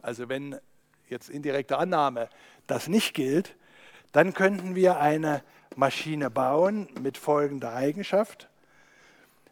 also 0.02 0.30
wenn 0.30 0.60
jetzt 1.08 1.30
indirekte 1.30 1.78
Annahme 1.78 2.28
das 2.66 2.88
nicht 2.88 3.14
gilt, 3.14 3.56
dann 4.14 4.34
könnten 4.34 4.74
wir 4.74 5.00
eine 5.00 5.44
Maschine 5.76 6.32
bauen 6.32 6.90
mit 7.00 7.20
folgender 7.20 7.76
Eigenschaft. 7.76 8.50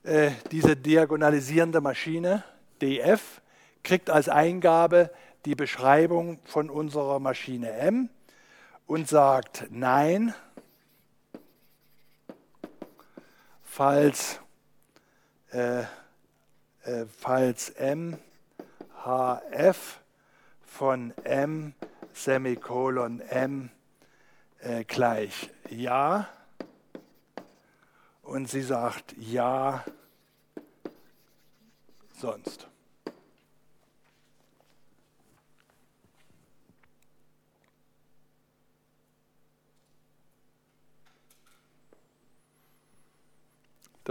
Äh, 0.01 0.31
diese 0.51 0.75
diagonalisierende 0.75 1.81
Maschine, 1.81 2.43
df, 2.81 3.41
kriegt 3.83 4.09
als 4.09 4.29
Eingabe 4.29 5.11
die 5.45 5.55
Beschreibung 5.55 6.39
von 6.43 6.69
unserer 6.69 7.19
Maschine 7.19 7.71
m 7.71 8.09
und 8.87 9.07
sagt 9.07 9.67
Nein, 9.69 10.33
falls 13.63 14.39
äh, 15.51 15.83
äh, 16.83 17.05
falls 17.17 17.69
m 17.71 18.17
hf 19.05 19.99
von 20.61 21.13
m 21.23 21.73
Semikolon 22.13 23.21
m 23.21 23.71
äh, 24.59 24.83
gleich 24.83 25.49
ja 25.69 26.27
und 28.23 28.49
sie 28.49 28.61
sagt 28.61 29.15
ja 29.17 29.83
sonst. 32.13 32.68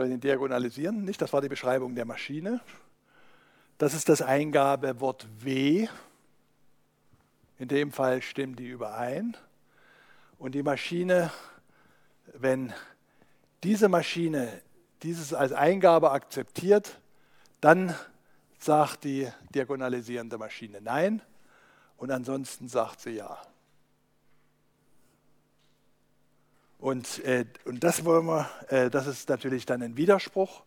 Den 0.07 0.21
Diagonalisieren, 0.21 1.05
nicht? 1.05 1.21
Das 1.21 1.33
war 1.33 1.41
die 1.41 1.49
Beschreibung 1.49 1.95
der 1.95 2.05
Maschine. 2.05 2.61
Das 3.79 3.95
ist 3.95 4.09
das 4.09 4.23
Eingabewort 4.23 5.27
W. 5.41 5.89
In 7.59 7.69
dem 7.69 7.93
Fall 7.93 8.23
stimmt 8.23 8.59
die 8.59 8.69
überein. 8.69 9.37
Und 10.39 10.55
die 10.55 10.63
Maschine, 10.63 11.33
wenn 12.35 12.73
diese 13.65 13.89
Maschine 13.89 14.63
dieses 15.03 15.35
als 15.35 15.53
Eingabe 15.53 16.11
akzeptiert, 16.11 17.01
dann 17.61 17.95
sagt 18.59 19.05
die 19.05 19.29
diagonalisierende 19.55 20.39
Maschine 20.39 20.81
Nein 20.81 21.23
und 21.97 22.11
ansonsten 22.11 22.69
sagt 22.69 23.01
sie 23.01 23.11
Ja. 23.11 23.41
Und, 26.79 27.19
äh, 27.25 27.45
und 27.65 27.83
das 27.83 28.05
wollen 28.05 28.27
wir, 28.27 28.49
äh, 28.69 28.89
das 28.89 29.07
ist 29.07 29.29
natürlich 29.29 29.67
dann 29.67 29.83
ein 29.83 29.97
Widerspruch 29.97 30.63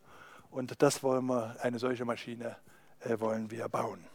und 0.49 0.81
das 0.81 1.03
wollen 1.03 1.25
wir, 1.25 1.55
eine 1.61 1.79
solche 1.79 2.03
Maschine 2.03 2.57
äh, 2.99 3.17
wollen 3.19 3.49
wir 3.49 3.69
bauen. 3.69 4.05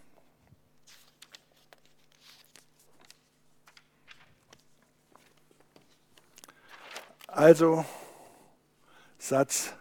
Also 7.29 7.85
Satz 9.19 9.75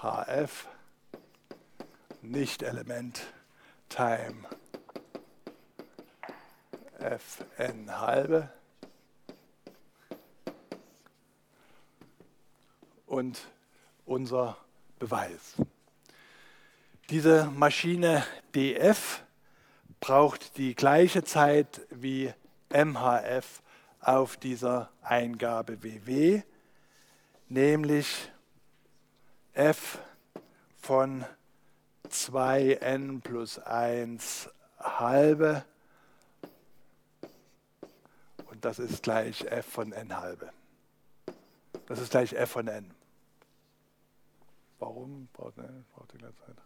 HF, 0.00 0.66
nicht 2.22 2.62
Element 2.62 3.20
Time 3.88 4.46
Fn 6.98 8.00
halbe 8.00 8.57
und 13.08 13.40
unser 14.06 14.56
Beweis. 14.98 15.54
Diese 17.10 17.46
Maschine 17.46 18.24
DF 18.54 19.22
braucht 20.00 20.56
die 20.56 20.74
gleiche 20.74 21.24
Zeit 21.24 21.80
wie 21.90 22.32
MHF 22.70 23.62
auf 24.00 24.36
dieser 24.36 24.90
Eingabe 25.02 25.82
WW, 25.82 26.42
nämlich 27.48 28.30
f 29.54 29.98
von 30.76 31.24
2n 32.08 33.20
plus 33.22 33.58
1 33.58 34.50
halbe 34.78 35.64
und 38.50 38.64
das 38.64 38.78
ist 38.78 39.02
gleich 39.02 39.44
f 39.44 39.66
von 39.66 39.92
n 39.92 40.16
halbe. 40.16 40.50
Das 41.88 41.98
ist 42.00 42.10
gleich 42.10 42.34
f 42.34 42.50
von 42.50 42.68
n. 42.68 42.90
Warum 44.78 45.26
braucht, 45.32 45.56
ne, 45.56 45.84
braucht 45.94 46.12
die 46.12 46.18
Zeit? 46.18 46.56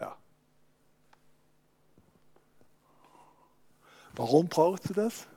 Ja. 0.00 0.16
Warum 4.14 4.48
brauchst 4.48 4.88
du 4.88 4.94
das? 4.94 5.28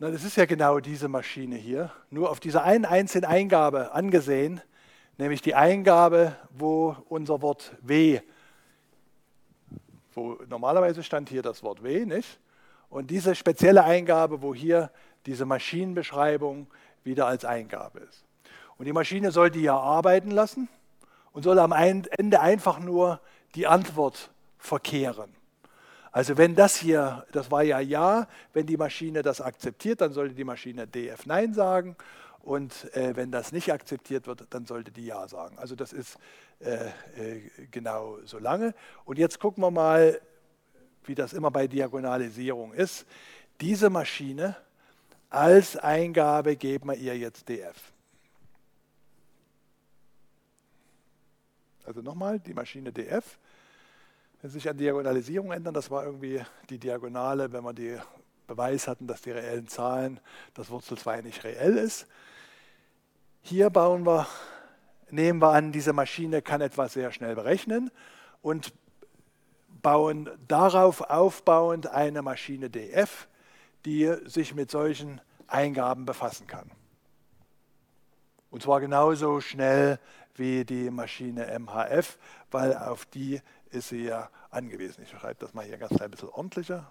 Na, 0.00 0.10
das 0.10 0.24
ist 0.24 0.36
ja 0.36 0.44
genau 0.44 0.80
diese 0.80 1.06
Maschine 1.06 1.54
hier, 1.54 1.92
nur 2.10 2.28
auf 2.28 2.40
dieser 2.40 2.64
einen 2.64 2.84
einzelnen 2.84 3.30
Eingabe 3.30 3.92
angesehen, 3.92 4.60
nämlich 5.16 5.42
die 5.42 5.54
Eingabe, 5.54 6.36
wo 6.50 6.96
unser 7.08 7.40
Wort 7.40 7.76
W, 7.82 8.20
wo 10.12 10.40
normalerweise 10.48 11.04
stand 11.04 11.28
hier 11.28 11.42
das 11.42 11.62
Wort 11.62 11.84
W, 11.84 12.04
nicht? 12.04 12.40
Und 12.88 13.10
diese 13.10 13.34
spezielle 13.34 13.84
Eingabe, 13.84 14.42
wo 14.42 14.54
hier 14.54 14.90
diese 15.26 15.44
Maschinenbeschreibung 15.44 16.66
wieder 17.04 17.26
als 17.26 17.44
Eingabe 17.44 18.00
ist. 18.00 18.24
Und 18.78 18.86
die 18.86 18.92
Maschine 18.92 19.30
soll 19.30 19.50
die 19.50 19.62
ja 19.62 19.76
arbeiten 19.76 20.30
lassen 20.30 20.68
und 21.32 21.42
soll 21.42 21.58
am 21.58 21.72
Ende 21.72 22.40
einfach 22.40 22.78
nur 22.78 23.20
die 23.54 23.66
Antwort 23.66 24.30
verkehren. 24.56 25.34
Also 26.12 26.38
wenn 26.38 26.54
das 26.54 26.76
hier, 26.76 27.26
das 27.32 27.50
war 27.50 27.62
ja 27.62 27.80
Ja, 27.80 28.28
wenn 28.52 28.66
die 28.66 28.76
Maschine 28.76 29.22
das 29.22 29.40
akzeptiert, 29.40 30.00
dann 30.00 30.12
sollte 30.12 30.34
die 30.34 30.44
Maschine 30.44 30.86
DF 30.86 31.26
Nein 31.26 31.54
sagen 31.54 31.96
und 32.40 32.94
äh, 32.96 33.14
wenn 33.14 33.30
das 33.30 33.52
nicht 33.52 33.72
akzeptiert 33.72 34.26
wird, 34.26 34.46
dann 34.50 34.64
sollte 34.64 34.90
die 34.90 35.06
Ja 35.06 35.28
sagen. 35.28 35.58
Also 35.58 35.74
das 35.74 35.92
ist 35.92 36.18
äh, 36.60 36.86
äh, 37.16 37.50
genau 37.70 38.18
so 38.24 38.38
lange. 38.38 38.74
Und 39.04 39.18
jetzt 39.18 39.38
gucken 39.38 39.62
wir 39.62 39.70
mal, 39.70 40.20
wie 41.08 41.14
das 41.14 41.32
immer 41.32 41.50
bei 41.50 41.66
Diagonalisierung 41.66 42.72
ist. 42.72 43.06
Diese 43.60 43.90
Maschine 43.90 44.56
als 45.30 45.76
Eingabe 45.76 46.56
geben 46.56 46.90
wir 46.90 46.96
ihr 46.96 47.16
jetzt 47.16 47.48
df. 47.48 47.74
Also 51.84 52.02
nochmal, 52.02 52.38
die 52.38 52.54
Maschine 52.54 52.92
df. 52.92 53.38
Wenn 54.40 54.50
Sie 54.50 54.58
sich 54.58 54.68
an 54.68 54.76
Diagonalisierung 54.76 55.50
ändern, 55.50 55.74
das 55.74 55.90
war 55.90 56.04
irgendwie 56.04 56.42
die 56.70 56.78
Diagonale, 56.78 57.50
wenn 57.52 57.64
wir 57.64 57.72
die 57.72 57.98
Beweis 58.46 58.86
hatten, 58.86 59.06
dass 59.06 59.22
die 59.22 59.32
reellen 59.32 59.66
Zahlen, 59.66 60.20
das 60.54 60.70
Wurzel 60.70 60.96
2 60.96 61.22
nicht 61.22 61.42
reell 61.44 61.76
ist. 61.76 62.06
Hier 63.42 63.70
bauen 63.70 64.06
wir, 64.06 64.26
nehmen 65.10 65.40
wir 65.40 65.52
an, 65.52 65.72
diese 65.72 65.92
Maschine 65.92 66.42
kann 66.42 66.60
etwas 66.60 66.92
sehr 66.92 67.10
schnell 67.10 67.34
berechnen 67.34 67.90
und 68.42 68.72
bauen 69.82 70.28
darauf 70.46 71.00
aufbauend 71.02 71.86
eine 71.86 72.22
Maschine 72.22 72.70
df, 72.70 73.28
die 73.84 74.12
sich 74.24 74.54
mit 74.54 74.70
solchen 74.70 75.20
Eingaben 75.46 76.04
befassen 76.04 76.46
kann. 76.46 76.70
Und 78.50 78.62
zwar 78.62 78.80
genauso 78.80 79.40
schnell 79.40 79.98
wie 80.34 80.64
die 80.64 80.90
Maschine 80.90 81.46
MHF, 81.58 82.18
weil 82.50 82.76
auf 82.76 83.04
die 83.06 83.40
ist 83.70 83.88
sie 83.88 84.04
ja 84.04 84.30
angewiesen. 84.50 85.02
Ich 85.02 85.10
schreibe 85.10 85.40
das 85.40 85.52
mal 85.52 85.64
hier 85.64 85.76
ganz 85.76 86.00
ein 86.00 86.10
bisschen 86.10 86.30
ordentlicher. 86.30 86.90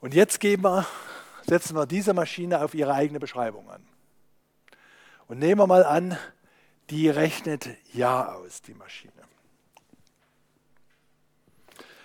Und 0.00 0.14
jetzt 0.14 0.40
wir, 0.64 0.86
setzen 1.50 1.74
wir 1.74 1.84
diese 1.84 2.14
Maschine 2.14 2.62
auf 2.62 2.74
ihre 2.74 2.94
eigene 2.94 3.18
Beschreibung 3.18 3.68
an. 3.68 3.84
Und 5.26 5.40
nehmen 5.40 5.60
wir 5.60 5.66
mal 5.66 5.84
an, 5.84 6.16
die 6.90 7.08
rechnet 7.08 7.68
Ja 7.92 8.34
aus, 8.34 8.62
die 8.62 8.74
Maschine. 8.74 9.12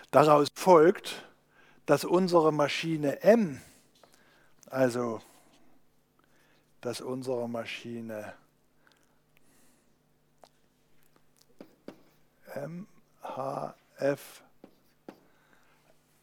Daraus 0.10 0.47
folgt, 0.55 1.29
dass 1.86 2.05
unsere 2.05 2.51
Maschine 2.51 3.21
M, 3.21 3.62
also 4.71 5.21
dass 6.81 7.01
unsere 7.01 7.47
Maschine 7.47 8.34
MHF 12.55 14.41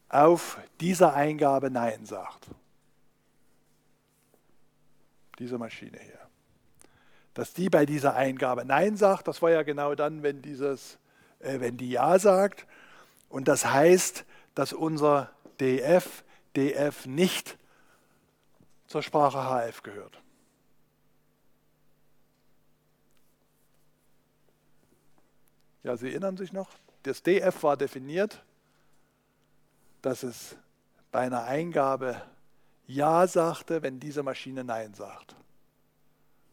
auf 0.08 0.58
dieser 0.80 1.14
Eingabe 1.14 1.70
Nein 1.70 2.04
sagt. 2.04 2.48
Diese 5.38 5.58
Maschine 5.58 5.98
hier. 5.98 6.18
Dass 7.34 7.54
die 7.54 7.70
bei 7.70 7.86
dieser 7.86 8.14
Eingabe 8.14 8.64
Nein 8.64 8.96
sagt, 8.96 9.26
das 9.28 9.40
war 9.40 9.50
ja 9.50 9.62
genau 9.62 9.94
dann, 9.94 10.22
wenn, 10.22 10.42
dieses, 10.42 10.98
äh, 11.38 11.60
wenn 11.60 11.76
die 11.76 11.90
Ja 11.90 12.18
sagt. 12.18 12.66
Und 13.28 13.48
das 13.48 13.64
heißt, 13.64 14.24
dass 14.54 14.72
unser 14.72 15.30
DF, 15.60 16.24
DF 16.54 17.06
nicht 17.06 17.56
zur 18.86 19.02
Sprache 19.02 19.38
HF 19.38 19.82
gehört. 19.82 20.22
Ja, 25.82 25.96
Sie 25.96 26.10
erinnern 26.10 26.36
sich 26.36 26.52
noch? 26.52 26.68
Das 27.02 27.22
DF 27.22 27.62
war 27.62 27.76
definiert, 27.76 28.44
dass 30.02 30.22
es 30.22 30.56
bei 31.10 31.20
einer 31.20 31.44
Eingabe 31.44 32.20
Ja 32.94 33.26
sagte, 33.26 33.82
wenn 33.82 34.00
diese 34.00 34.22
Maschine 34.22 34.64
Nein 34.64 34.94
sagt. 34.94 35.34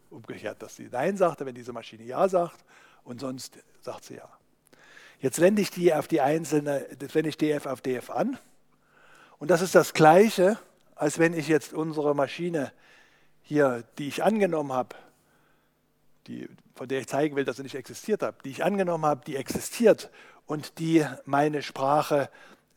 Umgekehrt, 0.09 0.61
dass 0.61 0.75
sie 0.75 0.89
Nein 0.91 1.17
sagte, 1.17 1.45
wenn 1.45 1.55
diese 1.55 1.73
Maschine 1.73 2.03
Ja 2.03 2.27
sagt 2.27 2.63
und 3.03 3.19
sonst 3.19 3.59
sagt 3.81 4.05
sie 4.05 4.15
Ja. 4.15 4.29
Jetzt 5.21 5.41
wende 5.41 5.61
ich 5.61 5.69
die 5.69 5.93
auf 5.93 6.07
die 6.07 6.21
einzelne, 6.21 6.87
wende 7.11 7.29
ich 7.29 7.37
DF 7.37 7.65
auf 7.65 7.81
DF 7.81 8.09
an. 8.09 8.37
Und 9.37 9.51
das 9.51 9.61
ist 9.61 9.75
das 9.75 9.93
Gleiche, 9.93 10.57
als 10.95 11.19
wenn 11.19 11.33
ich 11.33 11.47
jetzt 11.47 11.73
unsere 11.73 12.15
Maschine 12.15 12.71
hier, 13.41 13.83
die 13.97 14.07
ich 14.07 14.23
angenommen 14.23 14.71
habe, 14.71 14.95
die, 16.27 16.47
von 16.75 16.87
der 16.87 16.99
ich 16.99 17.07
zeigen 17.07 17.35
will, 17.35 17.43
dass 17.43 17.57
sie 17.57 17.63
nicht 17.63 17.75
existiert 17.75 18.21
hat, 18.21 18.45
die 18.45 18.51
ich 18.51 18.63
angenommen 18.63 19.05
habe, 19.05 19.25
die 19.25 19.35
existiert 19.35 20.09
und 20.45 20.79
die 20.79 21.05
meine 21.25 21.63
Sprache 21.63 22.29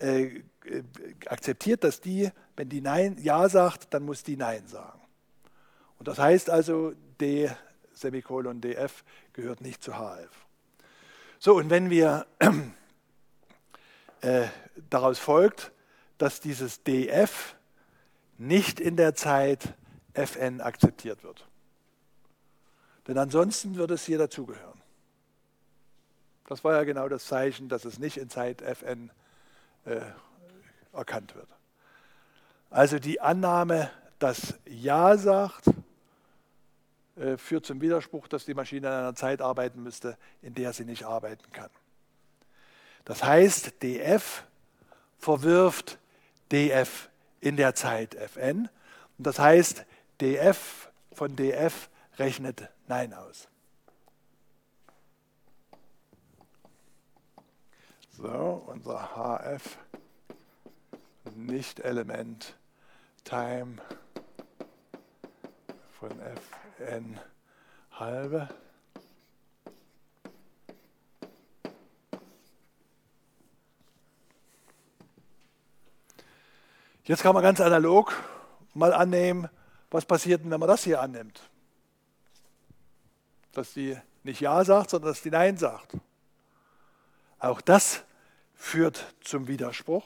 äh, 0.03 0.43
äh, 0.65 0.83
akzeptiert, 1.27 1.85
dass 1.85 2.01
die, 2.01 2.31
wenn 2.57 2.69
die 2.69 2.81
Nein, 2.81 3.17
Ja 3.21 3.49
sagt, 3.49 3.95
dann 3.95 4.03
muss 4.03 4.25
die 4.25 4.37
Nein 4.37 4.67
sagen. 4.67 5.01
Und 5.99 6.09
das 6.09 6.19
heißt 6.19 6.51
also, 6.51 6.93
D, 7.21 7.49
Semikolon 7.93 8.61
DF 8.61 9.05
gehört 9.33 9.61
nicht 9.61 9.83
zu 9.83 9.93
HF. 9.93 10.31
So, 11.38 11.55
und 11.57 11.71
wenn 11.71 11.88
wir 11.88 12.27
äh, 14.23 14.47
daraus 14.91 15.19
folgt, 15.19 15.71
dass 16.19 16.41
dieses 16.41 16.83
df 16.83 17.57
nicht 18.38 18.81
in 18.81 18.97
der 18.97 19.15
Zeit 19.15 19.75
fn 20.15 20.61
akzeptiert 20.61 21.23
wird. 21.23 21.47
Denn 23.07 23.19
ansonsten 23.19 23.77
würde 23.77 23.95
es 23.95 24.05
hier 24.05 24.19
dazugehören. 24.19 24.81
Das 26.47 26.65
war 26.65 26.75
ja 26.75 26.85
genau 26.85 27.09
das 27.09 27.27
Zeichen, 27.27 27.69
dass 27.69 27.85
es 27.85 27.99
nicht 27.99 28.17
in 28.17 28.29
Zeit 28.29 28.62
fn 28.62 29.11
äh, 29.85 30.01
erkannt 30.92 31.35
wird. 31.35 31.49
Also 32.71 32.99
die 32.99 33.21
Annahme, 33.21 33.90
dass 34.18 34.55
Ja 34.66 35.16
sagt, 35.16 35.66
äh, 37.16 37.37
führt 37.37 37.66
zum 37.66 37.81
Widerspruch, 37.81 38.29
dass 38.29 38.45
die 38.45 38.55
Maschine 38.55 38.88
in 38.88 38.92
einer 38.92 39.14
Zeit 39.14 39.42
arbeiten 39.42 39.83
müsste, 39.83 40.16
in 40.40 40.55
der 40.55 40.73
sie 40.73 40.85
nicht 40.85 41.05
arbeiten 41.05 41.51
kann. 41.53 41.71
Das 43.05 43.23
heißt, 43.23 43.83
df 43.83 44.45
verwirft 45.18 45.99
df 46.51 47.11
in 47.40 47.57
der 47.57 47.75
Zeit 47.75 48.14
fn. 48.14 48.68
Und 49.18 49.27
das 49.27 49.38
heißt, 49.38 49.85
df 50.21 50.90
von 51.12 51.37
df 51.37 51.90
rechnet 52.18 52.68
Nein 52.87 53.12
aus. 53.12 53.49
So, 58.23 58.63
unser 58.69 59.17
hf 59.17 59.79
Nicht-Element 61.35 62.57
Time 63.25 63.83
von 65.99 66.11
fn 66.79 67.19
halbe. 67.91 68.49
Jetzt 77.03 77.25
kann 77.25 77.35
man 77.35 77.43
ganz 77.43 77.61
analog 77.61 78.13
mal 78.73 78.93
annehmen, 78.93 79.49
was 79.91 80.05
passiert 80.05 80.43
wenn 80.49 80.61
man 80.61 80.69
das 80.69 80.85
hier 80.85 81.01
annimmt. 81.01 81.51
Dass 83.51 83.73
die 83.73 83.99
nicht 84.23 84.41
Ja 84.41 84.65
sagt, 84.65 84.91
sondern 84.91 85.11
dass 85.11 85.23
die 85.23 85.31
Nein 85.31 85.57
sagt. 85.57 85.97
Auch 87.41 87.61
das 87.61 88.05
führt 88.62 89.12
zum 89.22 89.48
Widerspruch. 89.48 90.05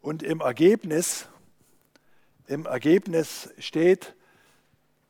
Und 0.00 0.22
im 0.22 0.40
Ergebnis, 0.40 1.26
im 2.46 2.64
Ergebnis 2.64 3.52
steht 3.58 4.14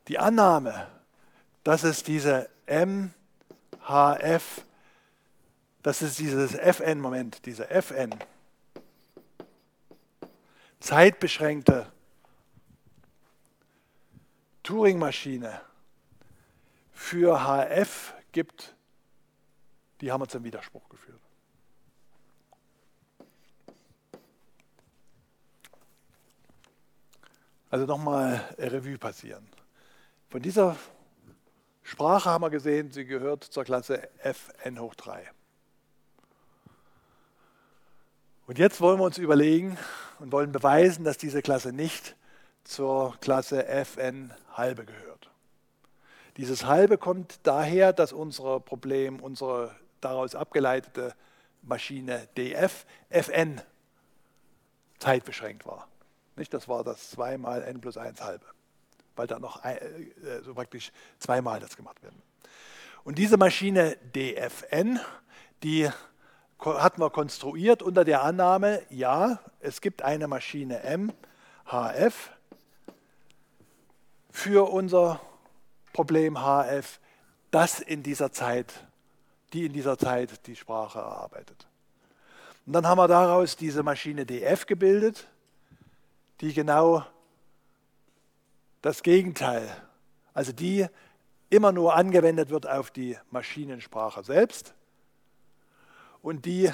die 0.09 0.19
Annahme, 0.19 0.91
dass 1.65 1.85
es 1.85 2.03
diese 2.03 2.49
MHF, 2.67 4.65
dass 5.83 6.01
es 6.01 6.17
dieses 6.17 6.55
FN-Moment, 6.55 7.45
diese 7.45 7.69
FN, 7.69 8.11
zeitbeschränkte 10.81 11.93
Turing-Maschine 14.63 15.61
für 16.91 17.45
HF 17.45 18.15
gibt, 18.33 18.75
die 20.01 20.11
haben 20.11 20.23
wir 20.23 20.29
zum 20.29 20.43
Widerspruch 20.43 20.89
geführt. 20.89 21.24
Also 27.75 27.87
nochmal 27.87 28.41
Revue 28.57 28.99
passieren. 28.99 29.45
Von 30.29 30.41
dieser 30.41 30.77
Sprache 31.83 32.31
haben 32.31 32.45
wir 32.45 32.51
gesehen, 32.51 32.93
sie 32.93 33.05
gehört 33.05 33.43
zur 33.43 33.65
Klasse 33.65 34.09
Fn 34.23 34.79
hoch 34.79 34.95
3. 34.95 35.29
Und 38.47 38.61
jetzt 38.61 38.81
wollen 38.81 39.01
wir 39.01 39.05
uns 39.05 39.19
überlegen 39.19 39.77
und 40.21 40.31
wollen 40.31 40.53
beweisen, 40.53 41.05
dass 41.05 41.19
diese 41.19 41.43
Klasse 41.43 41.73
nicht 41.73 42.15
zur 42.63 43.17
Klasse 43.21 43.67
Fn 43.67 44.33
halbe 44.53 44.85
gehört. 44.85 45.29
Dieses 46.37 46.67
halbe 46.67 46.97
kommt 46.97 47.41
daher, 47.43 47.93
dass 47.93 48.13
unser 48.13 48.61
Problem, 48.61 49.19
unsere 49.19 49.75
daraus 50.01 50.37
abgeleitete 50.37 51.13
Maschine 51.63 52.29
df 52.37 52.87
Fn 53.11 53.61
zeitbeschränkt 55.01 55.67
war. 55.67 55.89
Nicht, 56.37 56.53
das 56.53 56.69
war 56.69 56.83
das 56.85 57.11
2 57.11 57.39
mal 57.39 57.63
n 57.63 57.81
plus 57.81 57.97
1 57.97 58.21
halbe, 58.21 58.45
weil 59.17 59.27
da 59.27 59.39
noch 59.39 59.63
ein, 59.63 59.77
äh, 59.77 60.43
so 60.43 60.55
praktisch 60.55 60.93
zweimal 61.19 61.61
das 61.61 61.77
gemacht 61.77 62.03
werden. 62.03 62.21
Und 63.05 63.19
diese 63.19 63.37
Maschine 63.37 63.97
dfn, 64.15 64.99
die 65.63 65.89
hat 66.59 66.99
man 66.99 67.13
konstruiert 67.13 67.83
unter 67.83 68.05
der 68.05 68.23
Annahme, 68.23 68.83
ja, 68.89 69.39
es 69.61 69.81
gibt 69.81 70.03
eine 70.03 70.27
Maschine 70.27 70.83
M, 70.83 71.13
HF, 71.67 72.31
für 74.31 74.71
unser 74.71 75.21
Problem 75.93 76.39
HF, 76.39 76.99
das 77.51 77.81
in 77.81 78.03
dieser 78.03 78.33
Zeit, 78.33 78.73
die 79.53 79.67
in 79.67 79.73
dieser 79.73 79.97
Zeit 79.97 80.47
die 80.47 80.57
Sprache 80.57 80.99
erarbeitet. 80.99 81.69
Und 82.67 82.73
dann 82.73 82.87
haben 82.87 82.99
wir 82.99 83.07
daraus 83.07 83.57
diese 83.57 83.83
Maschine 83.83 84.27
DF 84.27 84.67
gebildet, 84.67 85.29
die 86.41 86.53
genau 86.53 87.05
das 88.83 89.03
Gegenteil, 89.03 89.69
also 90.33 90.53
die 90.53 90.87
immer 91.51 91.73
nur 91.73 91.95
angewendet 91.95 92.51
wird 92.51 92.69
auf 92.69 92.91
die 92.91 93.17
Maschinensprache 93.31 94.25
selbst 94.25 94.75
und 96.23 96.45
die 96.45 96.71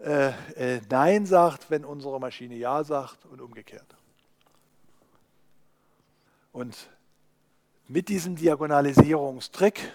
äh, 0.00 0.28
äh, 0.56 0.80
Nein 0.88 1.26
sagt, 1.26 1.70
wenn 1.70 1.84
unsere 1.84 2.18
Maschine 2.20 2.56
Ja 2.56 2.84
sagt 2.84 3.24
und 3.26 3.40
umgekehrt. 3.40 3.96
Und 6.52 6.88
mit 7.86 8.08
diesem 8.08 8.36
Diagonalisierungstrick, 8.36 9.92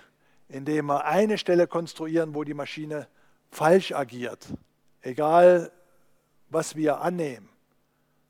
indem 0.48 0.88
wir 0.88 1.06
eine 1.06 1.38
Stelle 1.38 1.68
konstruieren, 1.68 2.36
wo 2.36 2.44
die 2.44 2.54
Maschine 2.54 3.08
falsch 3.50 3.92
agiert, 3.94 4.48
egal 5.02 5.72
was 6.50 6.76
wir 6.76 7.02
annehmen, 7.02 7.50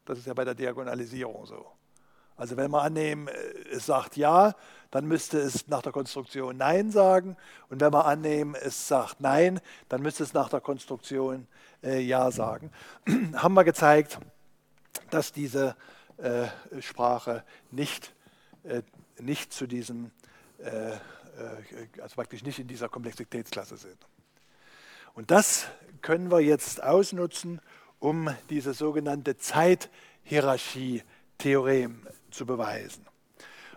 das 0.05 0.19
ist 0.19 0.27
ja 0.27 0.33
bei 0.33 0.45
der 0.45 0.55
Diagonalisierung 0.55 1.45
so. 1.45 1.65
Also 2.37 2.57
wenn 2.57 2.69
wir 2.71 2.81
annehmen, 2.81 3.29
es 3.71 3.85
sagt 3.85 4.17
Ja, 4.17 4.55
dann 4.91 5.05
müsste 5.05 5.39
es 5.39 5.67
nach 5.67 5.81
der 5.81 5.93
Konstruktion 5.93 6.57
Nein 6.57 6.91
sagen. 6.91 7.37
Und 7.69 7.79
wenn 7.79 7.93
wir 7.93 8.05
annehmen, 8.05 8.55
es 8.55 8.87
sagt 8.87 9.21
Nein, 9.21 9.61
dann 9.87 10.01
müsste 10.01 10.23
es 10.23 10.33
nach 10.33 10.49
der 10.49 10.59
Konstruktion 10.59 11.47
äh, 11.81 11.99
Ja 11.99 12.31
sagen. 12.31 12.71
Haben 13.35 13.53
wir 13.53 13.63
gezeigt, 13.63 14.19
dass 15.11 15.31
diese 15.31 15.75
äh, 16.17 16.47
Sprache 16.81 17.43
nicht, 17.71 18.13
äh, 18.63 18.81
nicht 19.19 19.53
zu 19.53 19.65
diesem, 19.65 20.11
äh, 20.59 20.91
äh, 20.91 20.97
also 22.01 22.15
praktisch 22.15 22.43
nicht 22.43 22.59
in 22.59 22.67
dieser 22.67 22.89
Komplexitätsklasse 22.89 23.77
sind. 23.77 23.97
Und 25.13 25.31
das 25.31 25.67
können 26.01 26.29
wir 26.29 26.41
jetzt 26.41 26.83
ausnutzen, 26.83 27.61
um 28.05 28.29
diese 28.51 28.75
sogenannte 28.75 29.35
Zeithierarchie-Theorem 29.37 32.05
zu 32.29 32.45
beweisen. 32.45 33.03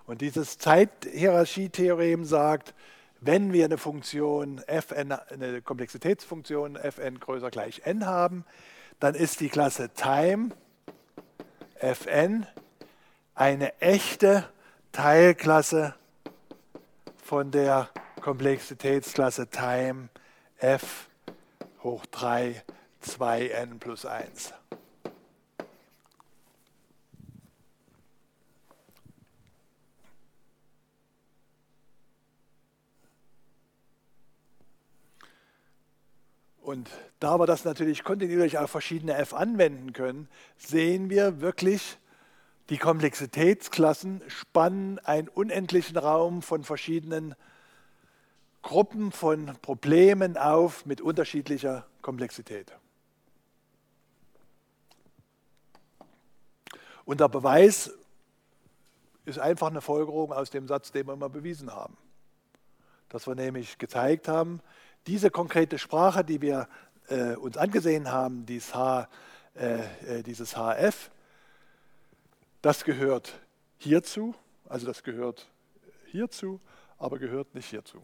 Und 0.04 0.20
dieses 0.20 0.58
Zeithierarchie-Theorem 0.58 2.26
sagt, 2.26 2.74
wenn 3.20 3.54
wir 3.54 3.64
eine 3.64 3.78
Funktion 3.78 4.60
fn, 4.68 5.12
eine 5.12 5.62
Komplexitätsfunktion 5.62 6.76
fn 6.76 7.18
größer 7.18 7.50
gleich 7.50 7.86
n 7.86 8.04
haben, 8.04 8.44
dann 9.00 9.14
ist 9.14 9.40
die 9.40 9.48
Klasse 9.48 9.88
Time 9.94 10.50
fn 11.80 12.46
eine 13.34 13.80
echte 13.80 14.46
Teilklasse 14.92 15.94
von 17.16 17.50
der 17.50 17.88
Komplexitätsklasse 18.20 19.48
Time 19.48 20.10
f 20.58 21.08
hoch 21.82 22.04
3 22.06 22.62
2n 23.04 23.78
plus 23.78 24.04
1. 24.04 24.54
Und 36.68 36.90
da 37.18 37.38
wir 37.38 37.46
das 37.46 37.64
natürlich 37.64 38.04
kontinuierlich 38.04 38.58
auf 38.58 38.70
verschiedene 38.70 39.14
f 39.16 39.32
anwenden 39.32 39.94
können, 39.94 40.28
sehen 40.58 41.08
wir 41.08 41.40
wirklich, 41.40 41.96
die 42.68 42.76
Komplexitätsklassen 42.76 44.22
spannen 44.28 44.98
einen 44.98 45.28
unendlichen 45.28 45.96
Raum 45.96 46.42
von 46.42 46.64
verschiedenen 46.64 47.34
Gruppen 48.60 49.12
von 49.12 49.56
Problemen 49.62 50.36
auf 50.36 50.84
mit 50.84 51.00
unterschiedlicher 51.00 51.86
Komplexität. 52.02 52.70
Und 57.08 57.20
der 57.20 57.28
Beweis 57.30 57.90
ist 59.24 59.38
einfach 59.38 59.68
eine 59.68 59.80
Folgerung 59.80 60.30
aus 60.30 60.50
dem 60.50 60.68
Satz, 60.68 60.92
den 60.92 61.06
wir 61.06 61.16
mal 61.16 61.30
bewiesen 61.30 61.72
haben. 61.72 61.96
Dass 63.08 63.26
wir 63.26 63.34
nämlich 63.34 63.78
gezeigt 63.78 64.28
haben, 64.28 64.60
diese 65.06 65.30
konkrete 65.30 65.78
Sprache, 65.78 66.22
die 66.22 66.42
wir 66.42 66.68
äh, 67.08 67.34
uns 67.36 67.56
angesehen 67.56 68.12
haben, 68.12 68.44
dieses, 68.44 68.74
H, 68.74 69.08
äh, 69.54 70.18
äh 70.18 70.22
dieses 70.22 70.54
HF, 70.54 71.10
das 72.60 72.84
gehört 72.84 73.40
hierzu, 73.78 74.34
also 74.68 74.86
das 74.86 75.02
gehört 75.02 75.48
hierzu, 76.04 76.60
aber 76.98 77.18
gehört 77.18 77.54
nicht 77.54 77.70
hierzu. 77.70 78.02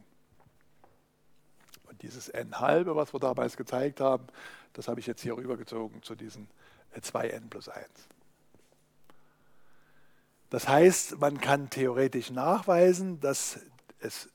Und 1.90 2.01
dieses 2.01 2.31
n 2.31 2.59
halbe, 2.59 2.97
was 2.97 3.12
wir 3.12 3.21
damals 3.21 3.59
gezeigt 3.59 4.01
haben, 4.01 4.29
das 4.73 4.88
habe 4.88 4.99
ich 4.99 5.07
jetzt 5.07 5.21
hier 5.21 5.37
rübergezogen 5.37 6.03
zu 6.03 6.14
diesen 6.14 6.49
2n 6.95 7.27
äh, 7.29 7.40
plus 7.51 7.69
1. 7.69 8.09
Das 10.55 10.69
heißt, 10.69 11.19
man 11.19 11.40
kann 11.40 11.69
theoretisch 11.69 12.31
nachweisen, 12.31 13.19
dass 13.19 13.59
es 13.99 14.29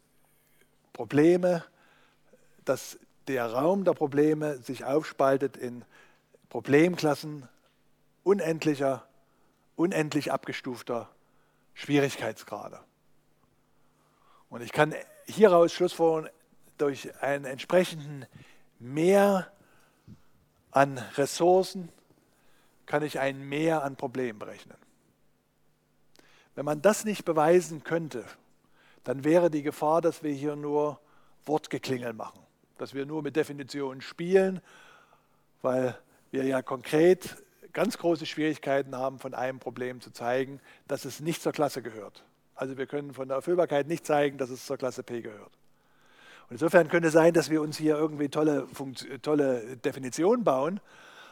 Probleme 0.91 1.63
dass 2.69 2.99
der 3.27 3.51
Raum 3.51 3.83
der 3.83 3.93
Probleme 3.93 4.57
sich 4.57 4.85
aufspaltet 4.85 5.57
in 5.57 5.83
Problemklassen 6.49 7.49
unendlicher, 8.23 9.07
unendlich 9.75 10.31
abgestufter 10.31 11.09
Schwierigkeitsgrade. 11.73 12.79
Und 14.49 14.61
ich 14.61 14.71
kann 14.71 14.93
hieraus 15.25 15.73
schlussfolgern, 15.73 16.29
durch 16.77 17.15
einen 17.23 17.45
entsprechenden 17.45 18.27
Mehr 18.77 19.51
an 20.69 20.99
Ressourcen 21.15 21.89
kann 22.85 23.01
ich 23.01 23.19
ein 23.19 23.41
Mehr 23.41 23.83
an 23.83 23.95
Problemen 23.95 24.37
berechnen. 24.37 24.77
Wenn 26.59 26.65
man 26.65 26.81
das 26.81 27.05
nicht 27.05 27.23
beweisen 27.23 27.85
könnte, 27.85 28.25
dann 29.05 29.23
wäre 29.23 29.49
die 29.49 29.63
Gefahr, 29.63 30.01
dass 30.01 30.23
wir 30.23 30.33
hier 30.33 30.57
nur 30.57 30.99
Wortgeklingel 31.45 32.11
machen 32.11 32.41
dass 32.77 32.93
wir 32.93 33.05
nur 33.05 33.21
mit 33.21 33.35
Definitionen 33.35 34.01
spielen, 34.01 34.61
weil 35.61 35.97
wir 36.31 36.43
ja 36.45 36.61
konkret 36.61 37.37
ganz 37.73 37.97
große 37.97 38.25
Schwierigkeiten 38.25 38.93
haben, 38.93 39.19
von 39.19 39.33
einem 39.33 39.59
Problem 39.59 40.01
zu 40.01 40.11
zeigen, 40.11 40.59
dass 40.87 41.05
es 41.05 41.19
nicht 41.19 41.41
zur 41.41 41.51
Klasse 41.51 41.81
gehört. 41.81 42.23
Also 42.55 42.77
wir 42.77 42.87
können 42.87 43.13
von 43.13 43.27
der 43.27 43.37
Erfüllbarkeit 43.37 43.87
nicht 43.87 44.05
zeigen, 44.05 44.37
dass 44.37 44.49
es 44.49 44.65
zur 44.65 44.77
Klasse 44.77 45.03
P 45.03 45.21
gehört. 45.21 45.51
Und 46.49 46.55
insofern 46.55 46.89
könnte 46.89 47.09
es 47.09 47.13
sein, 47.13 47.33
dass 47.33 47.49
wir 47.49 47.61
uns 47.61 47.77
hier 47.77 47.95
irgendwie 47.95 48.29
tolle, 48.29 48.67
tolle 49.21 49.77
Definitionen 49.77 50.43
bauen, 50.43 50.79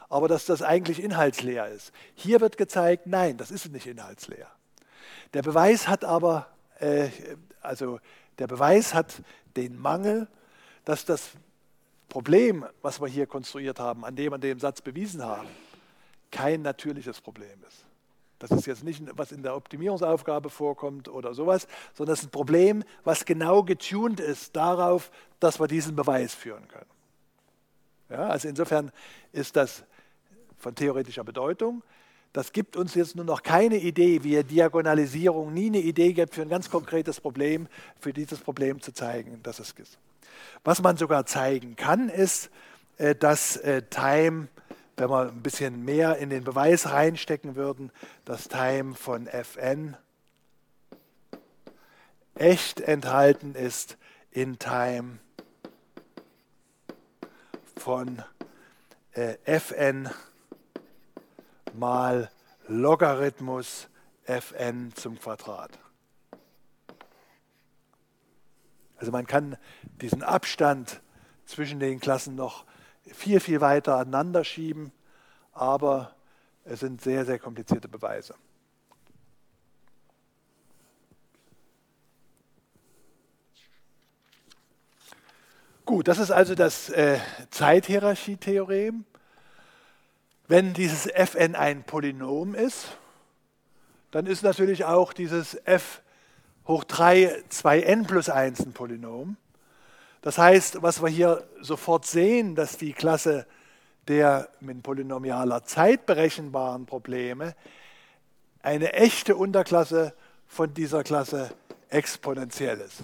aber 0.08 0.28
dass 0.28 0.46
das 0.46 0.62
eigentlich 0.62 1.02
inhaltsleer 1.02 1.68
ist. 1.68 1.92
Hier 2.14 2.40
wird 2.40 2.56
gezeigt, 2.56 3.06
nein, 3.06 3.36
das 3.36 3.50
ist 3.50 3.70
nicht 3.72 3.86
inhaltsleer. 3.86 4.48
Der 5.34 5.42
Beweis 5.42 5.88
hat 5.88 6.04
aber, 6.04 6.46
äh, 6.78 7.08
also 7.60 8.00
der 8.38 8.46
Beweis 8.46 8.94
hat 8.94 9.22
den 9.56 9.78
Mangel 9.78 10.28
dass 10.88 11.04
das 11.04 11.32
Problem, 12.08 12.64
was 12.80 12.98
wir 12.98 13.08
hier 13.08 13.26
konstruiert 13.26 13.78
haben, 13.78 14.06
an 14.06 14.16
dem 14.16 14.32
an 14.32 14.40
dem 14.40 14.58
Satz 14.58 14.80
bewiesen 14.80 15.22
haben, 15.22 15.46
kein 16.30 16.62
natürliches 16.62 17.20
Problem 17.20 17.62
ist. 17.68 17.84
Das 18.38 18.50
ist 18.52 18.64
jetzt 18.64 18.84
nicht, 18.84 19.02
was 19.12 19.30
in 19.30 19.42
der 19.42 19.54
Optimierungsaufgabe 19.54 20.48
vorkommt 20.48 21.10
oder 21.10 21.34
sowas, 21.34 21.68
sondern 21.92 22.14
es 22.14 22.20
ist 22.20 22.28
ein 22.28 22.30
Problem, 22.30 22.84
was 23.04 23.26
genau 23.26 23.62
getuned 23.64 24.18
ist 24.18 24.56
darauf, 24.56 25.10
dass 25.40 25.60
wir 25.60 25.68
diesen 25.68 25.94
Beweis 25.94 26.32
führen 26.32 26.66
können. 26.68 26.90
Ja, 28.08 28.28
also 28.28 28.48
insofern 28.48 28.90
ist 29.32 29.56
das 29.56 29.84
von 30.56 30.74
theoretischer 30.74 31.24
Bedeutung. 31.24 31.82
Das 32.38 32.52
gibt 32.52 32.76
uns 32.76 32.94
jetzt 32.94 33.16
nur 33.16 33.24
noch 33.24 33.42
keine 33.42 33.78
Idee, 33.78 34.22
wie 34.22 34.40
Diagonalisierung 34.44 35.52
nie 35.52 35.66
eine 35.66 35.80
Idee 35.80 36.12
gibt 36.12 36.36
für 36.36 36.42
ein 36.42 36.48
ganz 36.48 36.70
konkretes 36.70 37.20
Problem, 37.20 37.66
für 37.98 38.12
dieses 38.12 38.38
Problem 38.38 38.80
zu 38.80 38.92
zeigen, 38.92 39.42
dass 39.42 39.58
es 39.58 39.72
ist. 39.72 39.98
Was 40.62 40.80
man 40.80 40.96
sogar 40.96 41.26
zeigen 41.26 41.74
kann, 41.74 42.08
ist, 42.08 42.50
äh, 42.96 43.16
dass 43.16 43.56
äh, 43.56 43.82
Time, 43.90 44.46
wenn 44.96 45.10
wir 45.10 45.22
ein 45.22 45.42
bisschen 45.42 45.84
mehr 45.84 46.18
in 46.18 46.30
den 46.30 46.44
Beweis 46.44 46.88
reinstecken 46.88 47.56
würden, 47.56 47.90
dass 48.24 48.46
Time 48.46 48.94
von 48.94 49.26
Fn 49.26 49.96
echt 52.36 52.80
enthalten 52.80 53.56
ist 53.56 53.98
in 54.30 54.60
Time 54.60 55.18
von 57.74 58.22
äh, 59.10 59.58
Fn 59.58 60.08
mal 61.78 62.30
Logarithmus 62.66 63.88
Fn 64.24 64.92
zum 64.94 65.18
Quadrat. 65.18 65.78
Also 68.96 69.12
man 69.12 69.26
kann 69.26 69.56
diesen 70.00 70.22
Abstand 70.22 71.00
zwischen 71.46 71.80
den 71.80 72.00
Klassen 72.00 72.34
noch 72.34 72.64
viel, 73.06 73.40
viel 73.40 73.60
weiter 73.60 73.96
aneinander 73.96 74.44
schieben, 74.44 74.92
aber 75.52 76.14
es 76.64 76.80
sind 76.80 77.00
sehr, 77.00 77.24
sehr 77.24 77.38
komplizierte 77.38 77.88
Beweise. 77.88 78.34
Gut, 85.86 86.06
das 86.06 86.18
ist 86.18 86.30
also 86.30 86.54
das 86.54 86.90
äh, 86.90 87.18
Zeithierarchietheorem. 87.50 89.06
Wenn 90.48 90.72
dieses 90.72 91.06
Fn 91.06 91.54
ein 91.54 91.84
Polynom 91.84 92.54
ist, 92.54 92.96
dann 94.10 94.24
ist 94.24 94.42
natürlich 94.42 94.86
auch 94.86 95.12
dieses 95.12 95.60
f 95.66 96.00
hoch 96.66 96.84
3 96.84 97.44
2n 97.50 98.06
plus 98.06 98.30
1 98.30 98.60
ein 98.60 98.72
Polynom. 98.72 99.36
Das 100.22 100.38
heißt, 100.38 100.82
was 100.82 101.02
wir 101.02 101.10
hier 101.10 101.46
sofort 101.60 102.06
sehen, 102.06 102.54
dass 102.54 102.78
die 102.78 102.94
Klasse 102.94 103.46
der 104.08 104.48
mit 104.60 104.82
polynomialer 104.82 105.64
Zeit 105.64 106.06
berechenbaren 106.06 106.86
Probleme 106.86 107.54
eine 108.62 108.94
echte 108.94 109.36
Unterklasse 109.36 110.14
von 110.46 110.72
dieser 110.72 111.04
Klasse 111.04 111.50
exponentiell 111.90 112.80
ist. 112.80 113.02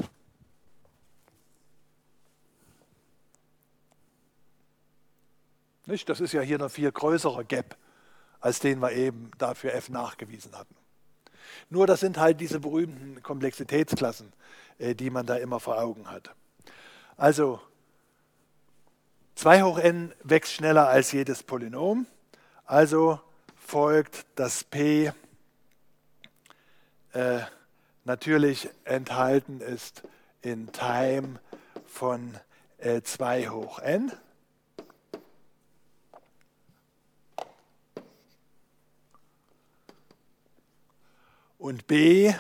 Nicht? 5.87 6.09
Das 6.09 6.21
ist 6.21 6.33
ja 6.33 6.41
hier 6.41 6.61
ein 6.61 6.71
viel 6.71 6.91
größerer 6.91 7.45
Gap, 7.45 7.77
als 8.41 8.61
den 8.61 8.81
wir 8.81 8.93
eben 8.93 9.31
dafür 9.39 9.75
f 9.75 9.89
nachgewiesen 9.91 10.57
hatten. 10.57 10.75
Nur 11.71 11.87
das 11.87 12.01
sind 12.01 12.19
halt 12.19 12.41
diese 12.41 12.61
berühmten 12.61 13.23
Komplexitätsklassen, 13.23 14.33
äh, 14.79 14.95
die 14.95 15.11
man 15.11 15.27
da 15.27 15.37
immer 15.37 15.61
vor 15.61 15.79
Augen 15.79 16.11
hat. 16.11 16.35
Also 17.17 17.61
2 19.37 19.63
hoch 19.63 19.79
n 19.79 20.13
wächst 20.23 20.53
schneller 20.53 20.89
als 20.89 21.13
jedes 21.13 21.43
Polynom, 21.43 22.07
also 22.65 23.21
folgt, 23.57 24.27
dass 24.37 24.65
p 24.65 25.13
äh, 27.13 27.41
natürlich 28.05 28.69
enthalten 28.85 29.61
ist 29.61 30.03
in 30.43 30.71
Time 30.73 31.41
von 31.87 32.39
äh, 32.79 33.03
2 33.03 33.49
hoch 33.49 33.79
n. 33.81 34.13
Und 41.65 41.87
B 41.87 42.31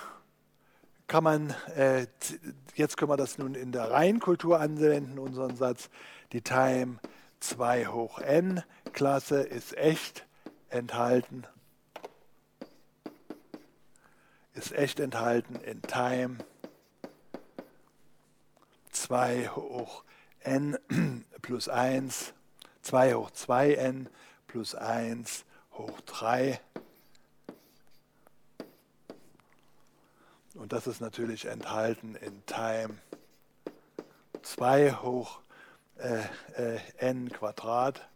kann 1.06 1.24
man, 1.24 1.54
äh, 1.76 2.06
jetzt 2.74 2.98
können 2.98 3.10
wir 3.10 3.16
das 3.16 3.38
nun 3.38 3.54
in 3.54 3.72
der 3.72 3.90
Reihenkultur 3.90 4.60
anwenden, 4.60 5.18
unseren 5.18 5.56
Satz, 5.56 5.88
die 6.32 6.42
Time 6.42 6.98
2 7.40 7.86
hoch 7.86 8.18
n 8.18 8.62
Klasse 8.92 9.40
ist 9.40 9.78
echt 9.78 10.26
enthalten, 10.68 11.46
ist 14.52 14.72
echt 14.72 15.00
enthalten 15.00 15.54
in 15.56 15.80
Time 15.80 16.36
2 18.90 19.48
hoch 19.56 20.04
n 20.40 20.76
plus 21.40 21.70
1, 21.70 22.34
2 22.82 23.14
hoch 23.14 23.30
2n 23.30 24.08
plus 24.48 24.74
1 24.74 25.46
hoch 25.72 25.98
3 26.02 26.60
Und 30.54 30.72
das 30.72 30.86
ist 30.86 31.00
natürlich 31.00 31.46
enthalten 31.46 32.14
in 32.14 32.46
Time 32.46 32.98
2 34.42 34.92
hoch 34.92 35.40
äh, 35.96 36.24
äh, 36.56 36.80
n 36.98 37.30
Quadrat. 37.30 38.08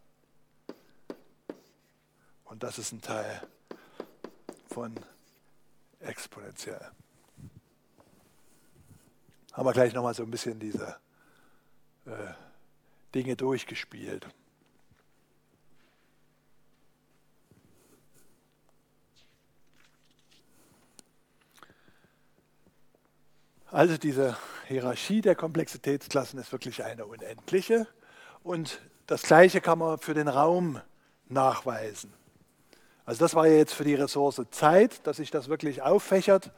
Und 2.44 2.62
das 2.62 2.78
ist 2.78 2.92
ein 2.92 3.02
Teil 3.02 3.42
von 4.68 4.94
exponentiell. 6.00 6.90
Haben 9.52 9.66
wir 9.66 9.72
gleich 9.72 9.92
nochmal 9.92 10.14
so 10.14 10.22
ein 10.22 10.30
bisschen 10.30 10.60
diese 10.60 10.96
äh, 12.06 12.32
Dinge 13.14 13.34
durchgespielt. 13.36 14.26
Also 23.70 23.98
diese 23.98 24.34
Hierarchie 24.66 25.20
der 25.20 25.34
Komplexitätsklassen 25.34 26.38
ist 26.40 26.52
wirklich 26.52 26.84
eine 26.84 27.04
unendliche. 27.04 27.86
Und 28.42 28.80
das 29.06 29.22
Gleiche 29.22 29.60
kann 29.60 29.78
man 29.78 29.98
für 29.98 30.14
den 30.14 30.28
Raum 30.28 30.80
nachweisen. 31.28 32.14
Also 33.04 33.20
das 33.20 33.34
war 33.34 33.46
ja 33.46 33.56
jetzt 33.56 33.74
für 33.74 33.84
die 33.84 33.94
Ressource 33.94 34.40
Zeit, 34.50 35.06
dass 35.06 35.18
sich 35.18 35.30
das 35.30 35.48
wirklich 35.48 35.82
auffächert. 35.82 36.50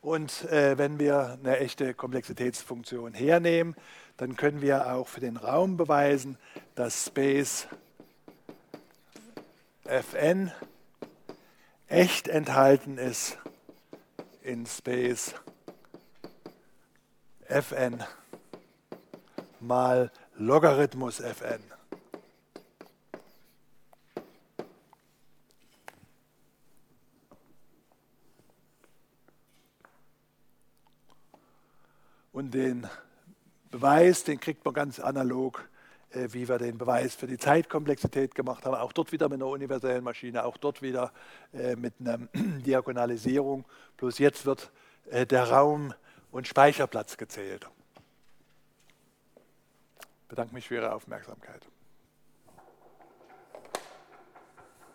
Und 0.00 0.44
äh, 0.46 0.76
wenn 0.76 0.98
wir 0.98 1.38
eine 1.40 1.58
echte 1.58 1.94
Komplexitätsfunktion 1.94 3.14
hernehmen, 3.14 3.76
dann 4.16 4.36
können 4.36 4.60
wir 4.60 4.92
auch 4.92 5.06
für 5.06 5.20
den 5.20 5.36
Raum 5.36 5.76
beweisen, 5.76 6.36
dass 6.74 7.06
Space 7.06 7.68
Fn 9.84 10.50
echt 11.86 12.26
enthalten 12.26 12.98
ist 12.98 13.38
in 14.42 14.66
Space 14.66 15.28
Fn 15.30 15.55
mal 19.60 20.10
Logarithmus 20.36 21.20
Fn. 21.20 21.60
Und 32.32 32.52
den 32.52 32.86
Beweis, 33.70 34.24
den 34.24 34.38
kriegt 34.38 34.62
man 34.64 34.74
ganz 34.74 35.00
analog, 35.00 35.66
äh, 36.10 36.28
wie 36.32 36.46
wir 36.48 36.58
den 36.58 36.76
Beweis 36.76 37.14
für 37.14 37.26
die 37.26 37.38
Zeitkomplexität 37.38 38.34
gemacht 38.34 38.66
haben. 38.66 38.74
Auch 38.74 38.92
dort 38.92 39.10
wieder 39.10 39.30
mit 39.30 39.36
einer 39.36 39.46
universellen 39.50 40.04
Maschine, 40.04 40.44
auch 40.44 40.58
dort 40.58 40.82
wieder 40.82 41.12
äh, 41.54 41.76
mit 41.76 41.94
einer 41.98 42.18
Diagonalisierung. 42.34 43.64
Bloß 43.96 44.18
jetzt 44.18 44.44
wird 44.44 44.70
äh, 45.10 45.24
der 45.24 45.50
Raum 45.50 45.94
und 46.36 46.46
Speicherplatz 46.46 47.16
gezählt. 47.16 47.66
Ich 50.22 50.28
bedanke 50.28 50.54
mich 50.54 50.68
für 50.68 50.74
Ihre 50.74 50.92
Aufmerksamkeit. 50.92 51.62